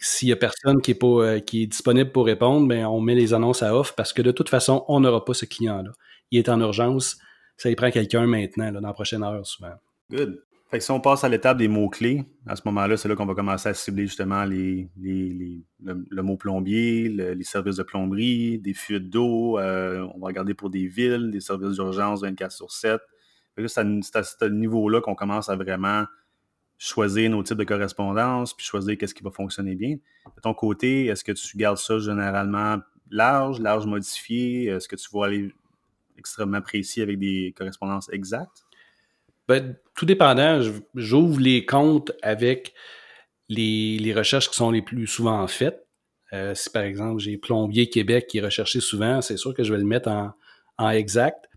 S'il 0.00 0.28
y 0.28 0.32
a 0.32 0.36
personne 0.36 0.80
qui 0.80 0.92
est, 0.92 0.94
pas, 0.94 1.06
euh, 1.06 1.40
qui 1.40 1.62
est 1.62 1.66
disponible 1.66 2.10
pour 2.10 2.26
répondre, 2.26 2.66
ben 2.66 2.86
on 2.86 3.00
met 3.00 3.14
les 3.14 3.34
annonces 3.34 3.62
à 3.62 3.76
off 3.76 3.94
parce 3.96 4.12
que 4.12 4.22
de 4.22 4.32
toute 4.32 4.48
façon, 4.48 4.84
on 4.88 5.00
n'aura 5.00 5.24
pas 5.24 5.34
ce 5.34 5.44
client-là. 5.44 5.92
Il 6.30 6.38
est 6.38 6.48
en 6.48 6.60
urgence, 6.60 7.18
ça 7.56 7.70
y 7.70 7.76
prend 7.76 7.90
quelqu'un 7.90 8.26
maintenant, 8.26 8.72
dans 8.72 8.80
la 8.80 8.92
prochaine 8.92 9.22
heure, 9.22 9.46
souvent. 9.46 9.74
Good. 10.10 10.42
Fait 10.70 10.78
que 10.78 10.84
si 10.84 10.90
on 10.90 11.00
passe 11.00 11.22
à 11.22 11.28
l'étape 11.28 11.58
des 11.58 11.68
mots-clés, 11.68 12.24
à 12.46 12.56
ce 12.56 12.62
moment-là, 12.64 12.96
c'est 12.96 13.08
là, 13.08 13.14
qu'on 13.14 13.26
va 13.26 13.34
commencer 13.34 13.68
à 13.68 13.74
cibler 13.74 14.06
justement 14.06 14.44
les, 14.44 14.88
le, 14.98 16.22
mot 16.22 16.36
plombier, 16.36 17.08
les 17.08 17.44
services 17.44 17.76
de 17.76 17.84
plomberie, 17.84 18.58
des 18.58 18.74
fuites 18.74 19.08
d'eau. 19.08 19.58
Euh, 19.58 20.04
on 20.14 20.18
va 20.18 20.26
regarder 20.26 20.54
pour 20.54 20.70
des 20.70 20.88
villes, 20.88 21.30
des 21.30 21.40
services 21.40 21.76
d'urgence 21.76 22.22
24 22.22 22.50
sur 22.50 22.72
7. 22.72 23.00
C'est 23.68 24.16
à, 24.16 24.22
ce 24.24 24.44
niveau-là 24.46 25.00
qu'on 25.00 25.14
commence 25.14 25.48
à 25.48 25.54
vraiment 25.54 26.06
choisir 26.78 27.30
nos 27.30 27.42
types 27.42 27.58
de 27.58 27.64
correspondance, 27.64 28.54
puis 28.54 28.64
choisir 28.64 28.98
qu'est-ce 28.98 29.14
qui 29.14 29.22
va 29.22 29.30
fonctionner 29.30 29.74
bien. 29.74 29.96
De 30.36 30.40
ton 30.42 30.54
côté, 30.54 31.06
est-ce 31.06 31.24
que 31.24 31.32
tu 31.32 31.56
gardes 31.56 31.78
ça 31.78 31.98
généralement 31.98 32.78
large, 33.10 33.60
large 33.60 33.86
modifié? 33.86 34.66
Est-ce 34.66 34.88
que 34.88 34.96
tu 34.96 35.08
vas 35.12 35.26
aller 35.26 35.52
extrêmement 36.18 36.60
précis 36.60 37.02
avec 37.02 37.18
des 37.18 37.54
correspondances 37.56 38.08
exactes? 38.12 38.64
Ben, 39.48 39.76
tout 39.94 40.06
dépendant. 40.06 40.60
J'ouvre 40.94 41.38
les 41.40 41.66
comptes 41.66 42.12
avec 42.22 42.74
les, 43.48 44.12
recherches 44.14 44.48
qui 44.48 44.56
sont 44.56 44.70
les 44.70 44.82
plus 44.82 45.06
souvent 45.06 45.46
faites. 45.46 45.86
Euh, 46.32 46.54
si 46.54 46.70
par 46.70 46.82
exemple 46.82 47.20
j'ai 47.20 47.36
Plombier 47.36 47.88
Québec 47.88 48.26
qui 48.26 48.38
est 48.38 48.40
recherché 48.40 48.80
souvent, 48.80 49.20
c'est 49.20 49.36
sûr 49.36 49.54
que 49.54 49.62
je 49.62 49.72
vais 49.72 49.78
le 49.78 49.84
mettre 49.84 50.08
en, 50.78 50.90
exact. 50.90 51.48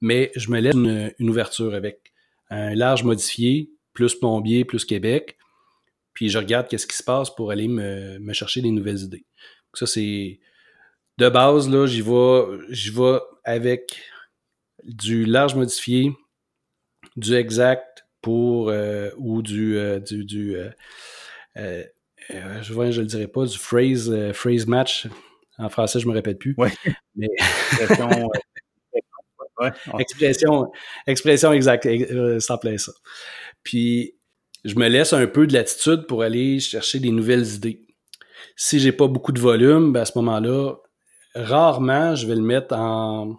Mais 0.00 0.30
je 0.36 0.50
me 0.50 0.60
laisse 0.60 0.74
une, 0.74 1.30
ouverture 1.30 1.74
avec 1.74 2.12
un 2.50 2.74
large 2.74 3.04
modifié, 3.04 3.70
plus 3.94 4.14
Plombier, 4.14 4.64
plus 4.64 4.84
Québec. 4.84 5.38
Puis 6.12 6.28
je 6.28 6.38
regarde 6.38 6.68
qu'est-ce 6.68 6.86
qui 6.86 6.96
se 6.96 7.02
passe 7.02 7.34
pour 7.34 7.50
aller 7.50 7.68
me, 7.68 8.18
me 8.18 8.32
chercher 8.32 8.60
des 8.60 8.70
nouvelles 8.70 9.00
idées. 9.00 9.24
ça, 9.72 9.86
c'est 9.86 10.38
de 11.18 11.28
base, 11.28 11.68
là, 11.68 11.86
j'y 11.86 12.02
vais, 12.02 12.44
j'y 12.70 12.90
vais 12.90 13.18
avec 13.44 14.00
du 14.82 15.24
large 15.24 15.54
modifié, 15.54 16.12
du 17.16 17.34
exact 17.34 18.06
pour 18.20 18.70
euh, 18.70 19.10
ou 19.16 19.42
du, 19.42 19.76
euh, 19.76 20.00
du, 20.00 20.24
du 20.24 20.56
euh, 21.56 21.84
je 22.28 22.72
ne 22.72 23.00
le 23.00 23.04
dirais 23.04 23.28
pas, 23.28 23.44
du 23.44 23.58
phrase, 23.58 24.32
phrase 24.32 24.66
match. 24.66 25.06
En 25.58 25.68
français, 25.68 26.00
je 26.00 26.06
ne 26.06 26.10
me 26.10 26.16
répète 26.16 26.38
plus. 26.38 26.56
Mais... 27.14 27.28
expression, 30.00 30.72
expression 31.06 31.52
exacte, 31.52 31.86
ça 32.40 32.58
plaît 32.58 32.78
ça. 32.78 32.92
Puis, 33.64 34.14
je 34.64 34.76
me 34.76 34.88
laisse 34.88 35.12
un 35.12 35.26
peu 35.26 35.46
de 35.46 35.52
latitude 35.52 36.06
pour 36.06 36.22
aller 36.22 36.60
chercher 36.60 37.00
des 37.00 37.10
nouvelles 37.10 37.54
idées. 37.54 37.86
Si 38.56 38.78
j'ai 38.78 38.92
pas 38.92 39.08
beaucoup 39.08 39.32
de 39.32 39.40
volume, 39.40 39.92
ben 39.92 40.02
à 40.02 40.04
ce 40.04 40.16
moment-là, 40.18 40.76
rarement, 41.34 42.14
je 42.14 42.26
vais 42.26 42.36
le 42.36 42.42
mettre 42.42 42.74
en, 42.74 43.36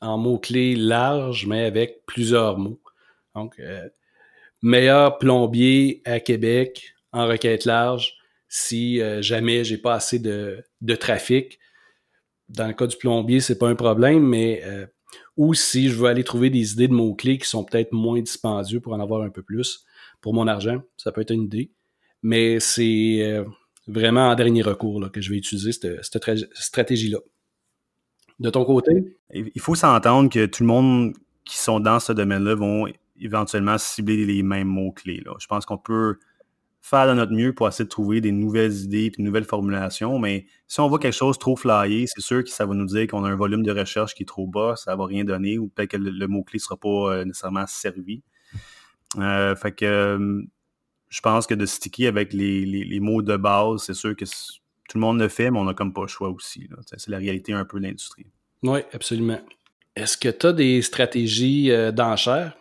en 0.00 0.18
mots-clés 0.18 0.76
larges, 0.76 1.46
mais 1.46 1.64
avec 1.64 2.04
plusieurs 2.06 2.58
mots. 2.58 2.80
Donc, 3.34 3.58
euh, 3.60 3.88
meilleur 4.62 5.18
plombier 5.18 6.02
à 6.04 6.20
Québec 6.20 6.94
en 7.12 7.26
requête 7.26 7.64
large 7.64 8.14
si 8.48 9.00
euh, 9.00 9.22
jamais 9.22 9.64
j'ai 9.64 9.78
pas 9.78 9.94
assez 9.94 10.18
de, 10.18 10.64
trafic. 10.98 11.58
Dans 12.48 12.66
le 12.66 12.72
cas 12.72 12.86
du 12.86 12.96
plombier, 12.96 13.40
c'est 13.40 13.58
pas 13.58 13.68
un 13.68 13.74
problème, 13.74 14.22
mais 14.22 14.62
euh, 14.64 14.86
ou 15.36 15.54
si 15.54 15.88
je 15.88 15.96
veux 15.96 16.06
aller 16.06 16.24
trouver 16.24 16.50
des 16.50 16.72
idées 16.72 16.88
de 16.88 16.94
mots-clés 16.94 17.38
qui 17.38 17.48
sont 17.48 17.64
peut-être 17.64 17.92
moins 17.92 18.20
dispendieux 18.20 18.80
pour 18.80 18.92
en 18.92 19.00
avoir 19.00 19.22
un 19.22 19.30
peu 19.30 19.42
plus 19.42 19.84
pour 20.20 20.34
mon 20.34 20.46
argent, 20.46 20.80
ça 20.96 21.12
peut 21.12 21.20
être 21.20 21.32
une 21.32 21.42
idée. 21.42 21.70
Mais 22.22 22.58
c'est 22.60 23.44
vraiment 23.86 24.28
en 24.28 24.34
dernier 24.34 24.62
recours 24.62 25.10
que 25.12 25.20
je 25.20 25.30
vais 25.30 25.36
utiliser 25.36 25.72
cette 25.72 26.04
stratégie-là. 26.54 27.18
De 28.38 28.50
ton 28.50 28.64
côté? 28.64 29.16
Il 29.32 29.60
faut 29.60 29.74
s'entendre 29.74 30.30
que 30.30 30.46
tout 30.46 30.62
le 30.62 30.68
monde 30.68 31.14
qui 31.44 31.56
sont 31.56 31.80
dans 31.80 32.00
ce 32.00 32.12
domaine-là 32.12 32.54
vont 32.54 32.86
éventuellement 33.20 33.78
cibler 33.78 34.26
les 34.26 34.42
mêmes 34.42 34.68
mots-clés. 34.68 35.22
Je 35.38 35.46
pense 35.46 35.64
qu'on 35.64 35.78
peut 35.78 36.18
faire 36.82 37.08
de 37.08 37.14
notre 37.14 37.32
mieux 37.32 37.52
pour 37.52 37.66
essayer 37.66 37.84
de 37.84 37.90
trouver 37.90 38.20
des 38.20 38.30
nouvelles 38.30 38.74
idées 38.84 39.06
et 39.06 39.10
de 39.10 39.22
nouvelles 39.22 39.44
formulations, 39.44 40.18
mais 40.18 40.46
si 40.68 40.80
on 40.80 40.88
voit 40.88 40.98
quelque 40.98 41.16
chose 41.16 41.38
trop 41.38 41.56
flyé, 41.56 42.06
c'est 42.06 42.20
sûr 42.20 42.44
que 42.44 42.50
ça 42.50 42.64
va 42.64 42.74
nous 42.74 42.86
dire 42.86 43.08
qu'on 43.08 43.24
a 43.24 43.28
un 43.28 43.34
volume 43.34 43.64
de 43.64 43.72
recherche 43.72 44.14
qui 44.14 44.22
est 44.22 44.26
trop 44.26 44.46
bas, 44.46 44.76
ça 44.76 44.92
ne 44.92 44.98
va 44.98 45.06
rien 45.06 45.24
donner, 45.24 45.58
ou 45.58 45.68
peut-être 45.68 45.92
que 45.92 45.96
le, 45.96 46.26
mot-clé 46.28 46.58
ne 46.58 46.60
sera 46.60 46.76
pas 46.76 46.88
euh, 46.88 47.24
nécessairement 47.24 47.66
servi. 47.66 48.22
Euh, 49.18 49.56
fait 49.56 49.72
que 49.72 49.84
euh, 49.84 50.42
je 51.08 51.20
pense 51.20 51.46
que 51.46 51.54
de 51.54 51.66
sticker 51.66 52.06
avec 52.06 52.32
les, 52.32 53.00
mots 53.00 53.22
de 53.22 53.36
base, 53.36 53.82
c'est 53.82 53.94
sûr 53.94 54.14
que 54.14 54.24
tout 54.24 54.98
le 54.98 55.00
monde 55.00 55.18
le 55.18 55.28
fait, 55.28 55.50
mais 55.50 55.58
on 55.58 55.64
n'a 55.64 55.74
comme 55.74 55.92
pas 55.92 56.02
le 56.02 56.08
choix 56.08 56.28
aussi. 56.28 56.68
C'est 56.86 57.08
la 57.08 57.18
réalité 57.18 57.52
un 57.52 57.64
peu 57.64 57.80
de 57.80 57.84
l'industrie. 57.86 58.26
Oui, 58.62 58.80
absolument. 58.92 59.40
Est-ce 59.96 60.16
que 60.16 60.28
tu 60.28 60.46
as 60.46 60.52
des 60.52 60.82
stratégies 60.82 61.70
d'enchères? 61.92 62.56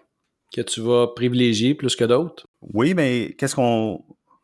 Que 0.56 0.62
tu 0.62 0.82
vas 0.82 1.08
privilégier 1.08 1.76
plus 1.76 1.96
que 1.96 2.06
d'autres? 2.06 2.48
Oui, 2.74 2.94
mais 2.94 3.36
qu'est-ce 3.38 3.56
qu'on. 3.56 4.04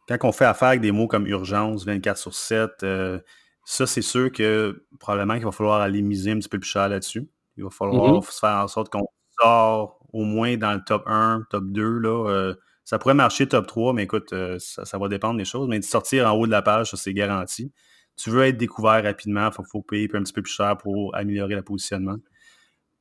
Quand 0.09 0.17
on 0.23 0.31
fait 0.33 0.45
affaire 0.45 0.69
avec 0.69 0.81
des 0.81 0.91
mots 0.91 1.07
comme 1.07 1.25
urgence, 1.25 1.85
24 1.85 2.17
sur 2.17 2.33
7, 2.33 2.71
euh, 2.83 3.19
ça, 3.63 3.87
c'est 3.87 4.01
sûr 4.01 4.29
que 4.31 4.83
probablement 4.99 5.35
qu'il 5.35 5.45
va 5.45 5.51
falloir 5.51 5.79
aller 5.79 6.01
miser 6.01 6.31
un 6.31 6.39
petit 6.39 6.49
peu 6.49 6.59
plus 6.59 6.69
cher 6.69 6.89
là-dessus. 6.89 7.29
Il 7.55 7.63
va 7.63 7.69
falloir 7.69 8.11
mm-hmm. 8.11 8.29
se 8.29 8.39
faire 8.39 8.57
en 8.57 8.67
sorte 8.67 8.89
qu'on 8.89 9.07
sort 9.39 9.99
au 10.11 10.23
moins 10.25 10.57
dans 10.57 10.73
le 10.73 10.81
top 10.85 11.03
1, 11.05 11.43
top 11.49 11.65
2. 11.67 11.99
Là, 11.99 12.29
euh, 12.29 12.55
ça 12.83 12.99
pourrait 12.99 13.13
marcher 13.13 13.47
top 13.47 13.67
3, 13.67 13.93
mais 13.93 14.03
écoute, 14.03 14.33
euh, 14.33 14.57
ça, 14.59 14.97
va 14.97 15.07
dépendre 15.07 15.37
des 15.37 15.45
choses. 15.45 15.69
Mais 15.69 15.79
de 15.79 15.85
sortir 15.85 16.27
en 16.27 16.37
haut 16.37 16.45
de 16.45 16.51
la 16.51 16.61
page, 16.61 16.91
ça, 16.91 16.97
c'est 16.97 17.13
garanti. 17.13 17.71
Tu 18.17 18.31
veux 18.31 18.43
être 18.43 18.57
découvert 18.57 19.01
rapidement, 19.01 19.49
il 19.57 19.65
faut, 19.71 19.81
payer 19.81 20.09
un 20.13 20.23
petit 20.23 20.33
peu 20.33 20.41
plus 20.41 20.51
cher 20.51 20.75
pour 20.77 21.15
améliorer 21.15 21.55
le 21.55 21.61
positionnement. 21.61 22.17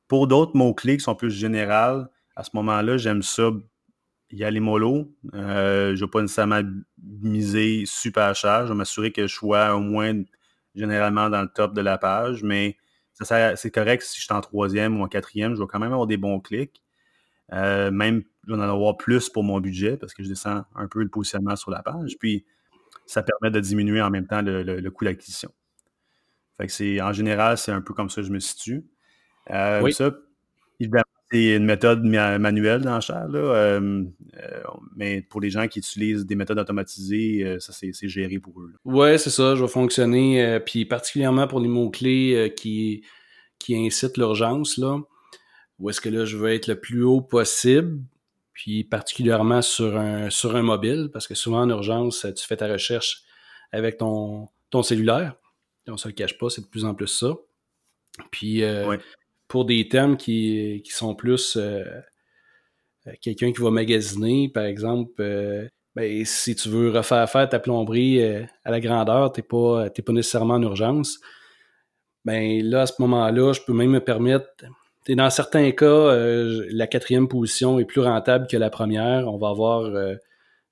Pour 0.07 0.27
d'autres 0.27 0.55
mots-clés 0.55 0.97
qui 0.97 1.03
sont 1.03 1.15
plus 1.15 1.31
généraux, 1.31 2.05
à 2.35 2.43
ce 2.43 2.51
moment-là, 2.53 2.97
j'aime 2.97 3.21
ça 3.21 3.51
y 4.31 4.43
aller 4.43 4.59
mollo. 4.59 5.13
Euh, 5.33 5.95
je 5.95 6.01
ne 6.01 6.05
vais 6.05 6.09
pas 6.09 6.21
nécessairement 6.21 6.61
miser 7.01 7.83
super 7.85 8.33
cher. 8.35 8.65
Je 8.65 8.71
vais 8.71 8.77
m'assurer 8.77 9.11
que 9.11 9.27
je 9.27 9.33
sois 9.33 9.75
au 9.75 9.79
moins 9.79 10.23
généralement 10.75 11.29
dans 11.29 11.41
le 11.41 11.49
top 11.49 11.73
de 11.73 11.81
la 11.81 11.97
page, 11.97 12.43
mais 12.43 12.77
c'est 13.13 13.71
correct 13.71 14.01
si 14.03 14.19
je 14.19 14.25
suis 14.25 14.33
en 14.33 14.41
troisième 14.41 14.99
ou 14.99 15.03
en 15.03 15.07
quatrième, 15.07 15.53
je 15.55 15.61
vais 15.61 15.67
quand 15.67 15.79
même 15.79 15.91
avoir 15.91 16.07
des 16.07 16.17
bons 16.17 16.39
clics. 16.39 16.81
Euh, 17.53 17.91
même, 17.91 18.23
je 18.47 18.53
vais 18.53 18.59
en 18.59 18.61
avoir 18.61 18.97
plus 18.97 19.29
pour 19.29 19.43
mon 19.43 19.59
budget 19.59 19.97
parce 19.97 20.13
que 20.13 20.23
je 20.23 20.29
descends 20.29 20.63
un 20.75 20.87
peu 20.87 21.03
le 21.03 21.09
positionnement 21.09 21.55
sur 21.55 21.69
la 21.69 21.83
page. 21.83 22.17
Puis, 22.17 22.45
ça 23.05 23.23
permet 23.23 23.51
de 23.51 23.59
diminuer 23.59 24.01
en 24.01 24.09
même 24.09 24.25
temps 24.25 24.41
le, 24.41 24.89
coût 24.89 25.03
d'acquisition. 25.03 25.51
Fait 26.57 26.67
que 26.67 26.71
c'est, 26.71 27.01
en 27.01 27.11
général, 27.11 27.57
c'est 27.57 27.71
un 27.71 27.81
peu 27.81 27.93
comme 27.93 28.09
ça 28.09 28.21
que 28.21 28.27
je 28.27 28.31
me 28.31 28.39
situe. 28.39 28.85
Euh, 29.49 29.81
oui. 29.81 29.91
Ça, 29.91 30.11
évidemment, 30.79 31.03
c'est 31.31 31.55
une 31.55 31.65
méthode 31.65 32.03
manuelle 32.03 32.81
dans 32.81 32.99
là, 33.09 33.27
euh, 33.33 34.03
euh, 34.37 34.63
mais 34.95 35.21
pour 35.21 35.39
les 35.39 35.49
gens 35.49 35.67
qui 35.67 35.79
utilisent 35.79 36.25
des 36.25 36.35
méthodes 36.35 36.59
automatisées, 36.59 37.43
euh, 37.43 37.59
ça 37.59 37.71
c'est 37.73 38.07
géré 38.07 38.39
pour 38.39 38.59
eux. 38.61 38.73
Oui, 38.83 39.17
c'est 39.17 39.29
ça, 39.29 39.55
je 39.55 39.61
vais 39.61 39.69
fonctionner. 39.69 40.59
puis 40.65 40.85
particulièrement 40.85 41.47
pour 41.47 41.59
les 41.59 41.69
mots-clés 41.69 42.53
qui, 42.57 43.03
qui 43.59 43.77
incitent 43.77 44.17
l'urgence, 44.17 44.77
là, 44.77 44.99
où 45.79 45.89
est-ce 45.89 46.01
que 46.01 46.09
là 46.09 46.25
je 46.25 46.37
veux 46.37 46.51
être 46.51 46.67
le 46.67 46.79
plus 46.79 47.03
haut 47.03 47.21
possible, 47.21 48.01
puis 48.53 48.83
particulièrement 48.83 49.61
sur 49.61 49.97
un, 49.97 50.29
sur 50.29 50.55
un 50.55 50.63
mobile, 50.63 51.09
parce 51.13 51.27
que 51.27 51.35
souvent 51.35 51.61
en 51.61 51.69
urgence, 51.69 52.27
tu 52.35 52.45
fais 52.45 52.57
ta 52.57 52.67
recherche 52.67 53.23
avec 53.71 53.97
ton, 53.97 54.49
ton 54.69 54.83
cellulaire. 54.83 55.35
On 55.87 55.93
ne 55.93 55.97
se 55.97 56.07
le 56.07 56.13
cache 56.13 56.37
pas, 56.37 56.49
c'est 56.49 56.61
de 56.61 56.67
plus 56.67 56.85
en 56.85 56.93
plus 56.93 57.07
ça. 57.07 57.33
Puis 58.31 58.63
pour 59.51 59.65
des 59.65 59.89
thèmes 59.89 60.15
qui, 60.15 60.81
sont 60.85 61.13
plus 61.13 61.57
euh, 61.57 61.83
euh, 63.05 63.11
quelqu'un 63.21 63.51
qui 63.51 63.61
va 63.61 63.69
magasiner, 63.69 64.47
par 64.47 64.63
exemple, 64.63 65.11
euh, 65.19 65.67
ben, 65.93 66.23
si 66.23 66.55
tu 66.55 66.69
veux 66.69 66.89
refaire 66.89 67.29
faire 67.29 67.49
ta 67.49 67.59
plomberie 67.59 68.23
à 68.23 68.71
la 68.71 68.79
grandeur, 68.79 69.33
tu 69.33 69.41
n'es 69.41 69.45
pas, 69.45 69.89
pas 69.89 70.13
nécessairement 70.13 70.53
en 70.53 70.61
urgence. 70.61 71.19
Ben 72.23 72.63
là, 72.63 72.83
à 72.83 72.85
ce 72.85 72.93
moment-là, 72.99 73.51
je 73.51 73.59
peux 73.59 73.73
même 73.73 73.89
me 73.89 73.99
permettre. 73.99 74.47
Dans 75.09 75.29
certains 75.29 75.69
cas, 75.71 76.15
la 76.15 76.87
quatrième 76.87 77.27
position 77.27 77.77
est 77.77 77.83
plus 77.83 77.99
rentable 77.99 78.47
que 78.47 78.55
la 78.55 78.69
première. 78.69 79.27
On 79.27 79.37
va 79.37 79.49
avoir, 79.49 79.91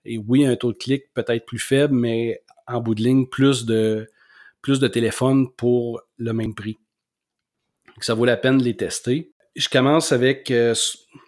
et 0.06 0.18
oui, 0.20 0.46
un 0.46 0.56
taux 0.56 0.72
de 0.72 0.78
clic 0.78 1.04
peut-être 1.14 1.46
plus 1.46 1.60
faible, 1.60 1.96
mais 1.96 2.42
en 2.66 2.80
bout 2.80 2.96
de 2.96 3.04
ligne, 3.04 3.26
plus 3.26 3.66
de, 3.66 4.08
plus 4.62 4.80
de 4.80 4.88
téléphones 4.88 5.52
pour 5.52 6.02
le 6.18 6.32
même 6.32 6.56
prix 6.56 6.78
ça 8.06 8.14
vaut 8.14 8.26
la 8.26 8.38
peine 8.38 8.58
de 8.58 8.64
les 8.64 8.76
tester. 8.76 9.32
Je 9.56 9.70
commence 9.70 10.12
avec, 10.12 10.52
euh, 10.52 10.74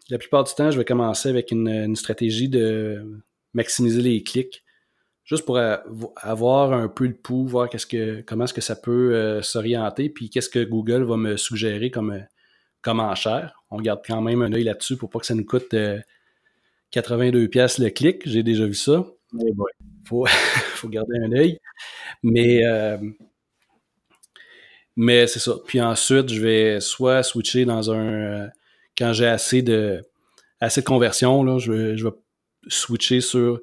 la 0.09 0.17
plupart 0.17 0.43
du 0.43 0.53
temps, 0.53 0.71
je 0.71 0.77
vais 0.77 0.85
commencer 0.85 1.29
avec 1.29 1.51
une, 1.51 1.95
stratégie 1.95 2.49
de 2.49 3.03
maximiser 3.53 4.01
les 4.01 4.23
clics, 4.23 4.63
juste 5.25 5.45
pour 5.45 5.57
avoir 5.57 6.73
un 6.73 6.87
peu 6.87 7.07
de 7.07 7.13
pouls, 7.13 7.45
voir 7.45 7.69
qu'est-ce 7.69 7.85
que, 7.85 8.21
comment 8.21 8.45
est-ce 8.45 8.53
que 8.53 8.61
ça 8.61 8.75
peut 8.75 9.13
euh, 9.13 9.41
s'orienter, 9.41 10.09
puis 10.09 10.29
qu'est-ce 10.29 10.49
que 10.49 10.63
Google 10.63 11.03
va 11.03 11.17
me 11.17 11.35
suggérer 11.37 11.91
comme, 11.91 12.11
euh, 12.11 12.21
comme 12.81 12.99
enchère. 12.99 13.63
On 13.69 13.81
garde 13.81 14.01
quand 14.05 14.21
même 14.21 14.41
un 14.41 14.53
œil 14.53 14.63
là-dessus 14.63 14.97
pour 14.97 15.09
pas 15.09 15.19
que 15.19 15.25
ça 15.25 15.35
nous 15.35 15.45
coûte 15.45 15.75
82 16.91 17.47
pièces 17.47 17.79
le 17.79 17.89
clic. 17.89 18.21
J'ai 18.25 18.43
déjà 18.43 18.65
vu 18.65 18.73
ça. 18.73 19.05
Il 19.33 19.53
faut, 20.05 20.25
faut 20.75 20.89
garder 20.89 21.17
un 21.23 21.31
œil. 21.31 21.59
Mais 22.23 22.63
mais 25.03 25.25
c'est 25.25 25.39
ça. 25.39 25.55
Puis 25.65 25.81
ensuite, 25.81 26.29
je 26.31 26.39
vais 26.39 26.79
soit 26.79 27.23
switcher 27.23 27.65
dans 27.65 27.89
un. 27.89 28.13
Euh, 28.13 28.47
quand 28.95 29.13
j'ai 29.13 29.25
assez 29.25 29.63
de 29.63 30.05
assez 30.59 30.81
de 30.81 30.85
conversion, 30.85 31.43
là, 31.43 31.57
je, 31.57 31.71
vais, 31.71 31.97
je 31.97 32.03
vais 32.03 32.13
switcher 32.67 33.19
sur 33.19 33.59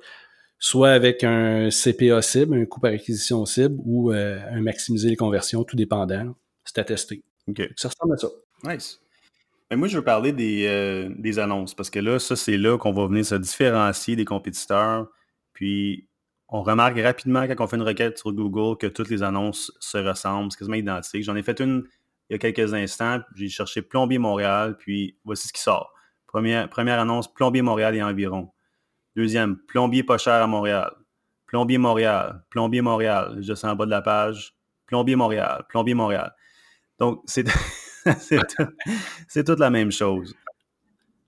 soit 0.59 0.91
avec 0.91 1.23
un 1.23 1.69
CPA 1.71 2.23
cible, 2.23 2.57
un 2.57 2.65
coût 2.65 2.81
par 2.81 2.91
acquisition 2.91 3.47
cible, 3.47 3.77
ou 3.85 4.11
euh, 4.11 4.41
un 4.51 4.61
maximiser 4.63 5.11
les 5.11 5.15
conversions, 5.15 5.63
tout 5.63 5.77
dépendant. 5.77 6.35
C'est 6.65 6.79
à 6.79 6.85
tester. 6.85 7.23
Ça 7.77 7.89
ressemble 7.89 8.15
à 8.15 8.17
ça. 8.17 8.29
Nice. 8.65 9.01
Mais 9.71 9.77
moi, 9.77 9.87
je 9.87 9.97
veux 9.99 10.05
parler 10.05 10.33
des, 10.33 10.67
euh, 10.67 11.09
des 11.19 11.39
annonces, 11.39 11.73
parce 11.73 11.89
que 11.89 12.01
là, 12.01 12.19
ça, 12.19 12.35
c'est 12.35 12.57
là 12.57 12.79
qu'on 12.79 12.93
va 12.93 13.07
venir 13.07 13.25
se 13.25 13.37
différencier 13.37 14.17
des 14.17 14.25
compétiteurs. 14.25 15.07
Puis 15.53 16.09
on 16.49 16.63
remarque 16.63 16.99
rapidement 16.99 17.47
quand 17.47 17.65
on 17.65 17.67
fait 17.67 17.77
une 17.77 17.83
requête 17.83 18.19
sur 18.19 18.33
Google 18.33 18.79
que 18.79 18.87
toutes 18.87 19.11
les 19.11 19.23
annonces 19.23 19.73
se 19.81 19.99
ressemblent, 19.99 20.51
c'est 20.51 20.59
quasiment 20.59 20.77
identique. 20.77 21.23
J'en 21.23 21.37
ai 21.37 21.43
fait 21.43 21.61
une 21.61 21.85
il 22.29 22.35
y 22.35 22.37
a 22.37 22.39
quelques 22.39 22.75
instants, 22.75 23.21
j'ai 23.35 23.49
cherché 23.49 23.81
Plombier 23.81 24.19
Montréal, 24.19 24.77
puis 24.79 25.17
voici 25.25 25.49
ce 25.49 25.53
qui 25.53 25.63
sort. 25.63 25.95
Première, 26.27 26.69
première 26.69 27.01
annonce, 27.01 27.33
Plombier 27.33 27.63
Montréal 27.63 27.97
et 27.97 28.03
environ. 28.03 28.53
Deuxième, 29.17 29.57
Plombier 29.57 30.03
pas 30.03 30.19
cher 30.19 30.35
à 30.35 30.47
Montréal. 30.47 30.93
Plombier 31.47 31.79
Montréal, 31.79 32.45
Plombier 32.51 32.83
Montréal, 32.83 33.39
je 33.41 33.55
sens 33.55 33.73
en 33.73 33.77
bas 33.77 33.87
de 33.87 33.91
la 33.91 34.03
page. 34.03 34.55
Plombier 34.85 35.17
Montréal, 35.17 35.65
Plombier 35.71 35.95
Montréal. 35.95 36.35
Donc, 36.99 37.23
c'est 37.27 37.45
toute 39.45 39.59
la 39.59 39.71
même 39.71 39.91
chose. 39.91 40.35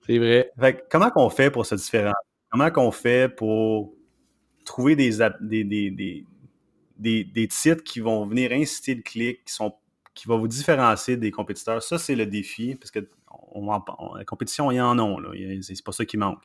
C'est 0.06 0.18
vrai. 0.18 0.50
Fait, 0.58 0.84
comment 0.90 1.10
qu'on 1.10 1.30
fait 1.30 1.50
pour 1.50 1.64
se 1.64 1.76
différencier? 1.76 2.12
Comment 2.50 2.70
qu'on 2.70 2.90
fait 2.90 3.34
pour 3.34 3.94
trouver 4.70 4.94
des, 4.94 5.18
des, 5.40 7.24
des, 7.24 7.48
titres 7.48 7.82
qui 7.82 7.98
vont 7.98 8.24
venir 8.24 8.52
inciter 8.52 8.94
le 8.94 9.02
clic, 9.02 9.44
qui, 9.44 9.52
sont, 9.52 9.74
qui 10.14 10.28
vont 10.28 10.38
vous 10.38 10.46
différencier 10.46 11.16
des 11.16 11.32
compétiteurs. 11.32 11.82
Ça, 11.82 11.98
c'est 11.98 12.14
le 12.14 12.26
défi, 12.26 12.76
parce 12.76 12.92
que 12.92 13.00
on, 13.52 13.68
la 14.16 14.24
compétition, 14.24 14.70
il 14.70 14.76
y 14.76 14.80
en 14.80 14.98
a, 14.98 15.20
c'est 15.62 15.84
pas 15.84 15.92
ça 15.92 16.04
qui 16.04 16.16
manque. 16.16 16.42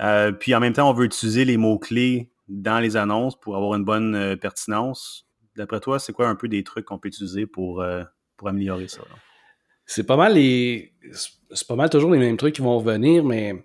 Euh, 0.00 0.32
puis 0.32 0.52
en 0.54 0.60
même 0.60 0.72
temps, 0.72 0.90
on 0.90 0.92
veut 0.92 1.04
utiliser 1.04 1.44
les 1.44 1.56
mots-clés 1.56 2.30
dans 2.48 2.80
les 2.80 2.96
annonces 2.96 3.38
pour 3.38 3.56
avoir 3.56 3.74
une 3.74 3.84
bonne 3.84 4.36
pertinence. 4.36 5.28
D'après 5.54 5.80
toi, 5.80 6.00
c'est 6.00 6.12
quoi 6.12 6.28
un 6.28 6.34
peu 6.34 6.48
des 6.48 6.64
trucs 6.64 6.86
qu'on 6.86 6.98
peut 6.98 7.08
utiliser 7.08 7.46
pour, 7.46 7.84
pour 8.36 8.48
améliorer 8.48 8.88
ça? 8.88 9.02
C'est 9.86 10.04
pas 10.04 10.16
mal 10.16 10.34
les. 10.34 10.92
C'est 11.52 11.66
pas 11.66 11.76
mal 11.76 11.88
toujours 11.88 12.10
les 12.10 12.18
mêmes 12.18 12.36
trucs 12.36 12.54
qui 12.54 12.62
vont 12.62 12.78
revenir, 12.78 13.24
mais 13.24 13.64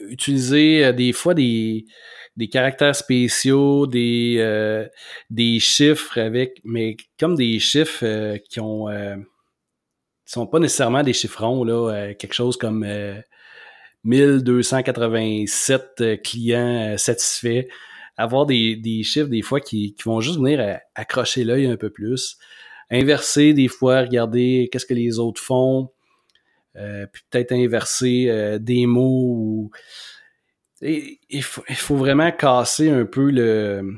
utiliser 0.00 0.92
des 0.92 1.12
fois 1.12 1.34
des, 1.34 1.86
des 2.38 2.48
caractères 2.48 2.94
spéciaux, 2.94 3.86
des, 3.88 4.36
euh, 4.38 4.86
des 5.28 5.58
chiffres 5.58 6.20
avec, 6.20 6.60
mais 6.64 6.96
comme 7.18 7.34
des 7.34 7.58
chiffres 7.58 8.04
euh, 8.04 8.38
qui 8.48 8.60
ont 8.60 8.88
euh, 8.88 9.16
sont 10.24 10.46
pas 10.46 10.60
nécessairement 10.60 11.02
des 11.02 11.14
chiffrons, 11.14 11.64
là, 11.64 12.14
quelque 12.14 12.34
chose 12.34 12.56
comme 12.56 12.86
1287 14.04 16.22
clients 16.22 16.96
satisfaits. 16.96 17.64
Avoir 18.16 18.46
des, 18.46 18.76
des, 18.76 19.02
chiffres 19.02 19.28
des 19.28 19.42
fois 19.42 19.60
qui, 19.60 19.94
qui 19.94 20.02
vont 20.04 20.20
juste 20.20 20.38
venir 20.38 20.78
accrocher 20.94 21.42
l'œil 21.44 21.66
un 21.66 21.76
peu 21.76 21.90
plus. 21.90 22.38
Inverser 22.90 23.52
des 23.54 23.68
fois, 23.68 24.02
regarder 24.02 24.68
qu'est-ce 24.70 24.86
que 24.86 24.94
les 24.94 25.18
autres 25.18 25.40
font. 25.40 25.90
Puis 27.12 27.22
peut-être 27.30 27.52
inverser 27.52 28.58
des 28.60 28.86
mots 28.86 29.34
ou 29.36 29.70
il, 30.80 31.42
faut, 31.42 31.96
vraiment 31.96 32.30
casser 32.30 32.88
un 32.90 33.04
peu 33.04 33.30
le. 33.30 33.94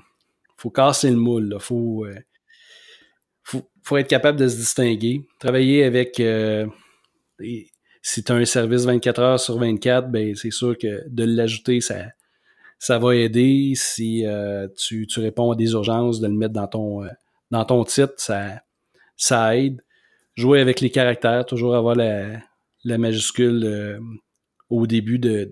faut 0.57 0.71
casser 0.71 1.11
le 1.11 1.17
moule. 1.17 1.53
Il 1.55 1.61
faut, 1.61 2.07
euh, 2.07 3.63
faut, 3.83 3.97
être 3.97 4.09
capable 4.09 4.39
de 4.39 4.49
se 4.49 4.57
distinguer. 4.57 5.27
Travailler 5.39 5.85
avec. 5.85 6.21
Euh, 6.21 6.67
si 8.03 8.25
tu 8.25 8.33
as 8.33 8.35
un 8.35 8.45
service 8.45 8.85
24 8.85 9.21
heures 9.21 9.41
sur 9.41 9.59
24, 9.59 10.11
ben 10.11 10.35
c'est 10.35 10.51
sûr 10.51 10.77
que 10.79 11.03
de 11.09 11.25
l'ajouter, 11.25 11.81
ça, 11.81 12.07
ça 12.79 12.99
va 12.99 13.15
aider. 13.15 13.73
Si 13.77 14.27
euh, 14.27 14.69
tu, 14.77 15.07
réponds 15.17 15.53
à 15.53 15.57
des 15.57 15.73
urgences, 15.73 16.21
de 16.21 16.29
le 16.29 16.35
mettre 16.35 16.55
dans 16.55 16.69
ton, 16.69 17.03
dans 17.51 17.65
ton 17.65 17.85
titre, 17.85 18.15
ça, 18.17 18.63
ça 19.17 19.57
aide. 19.57 19.83
Jouer 20.35 20.61
avec 20.61 20.81
les 20.81 20.91
caractères, 20.91 21.45
toujours 21.45 21.75
avoir 21.75 21.95
la, 21.95 22.41
majuscule 22.85 24.01
au 24.69 24.87
début 24.87 25.19
de 25.19 25.51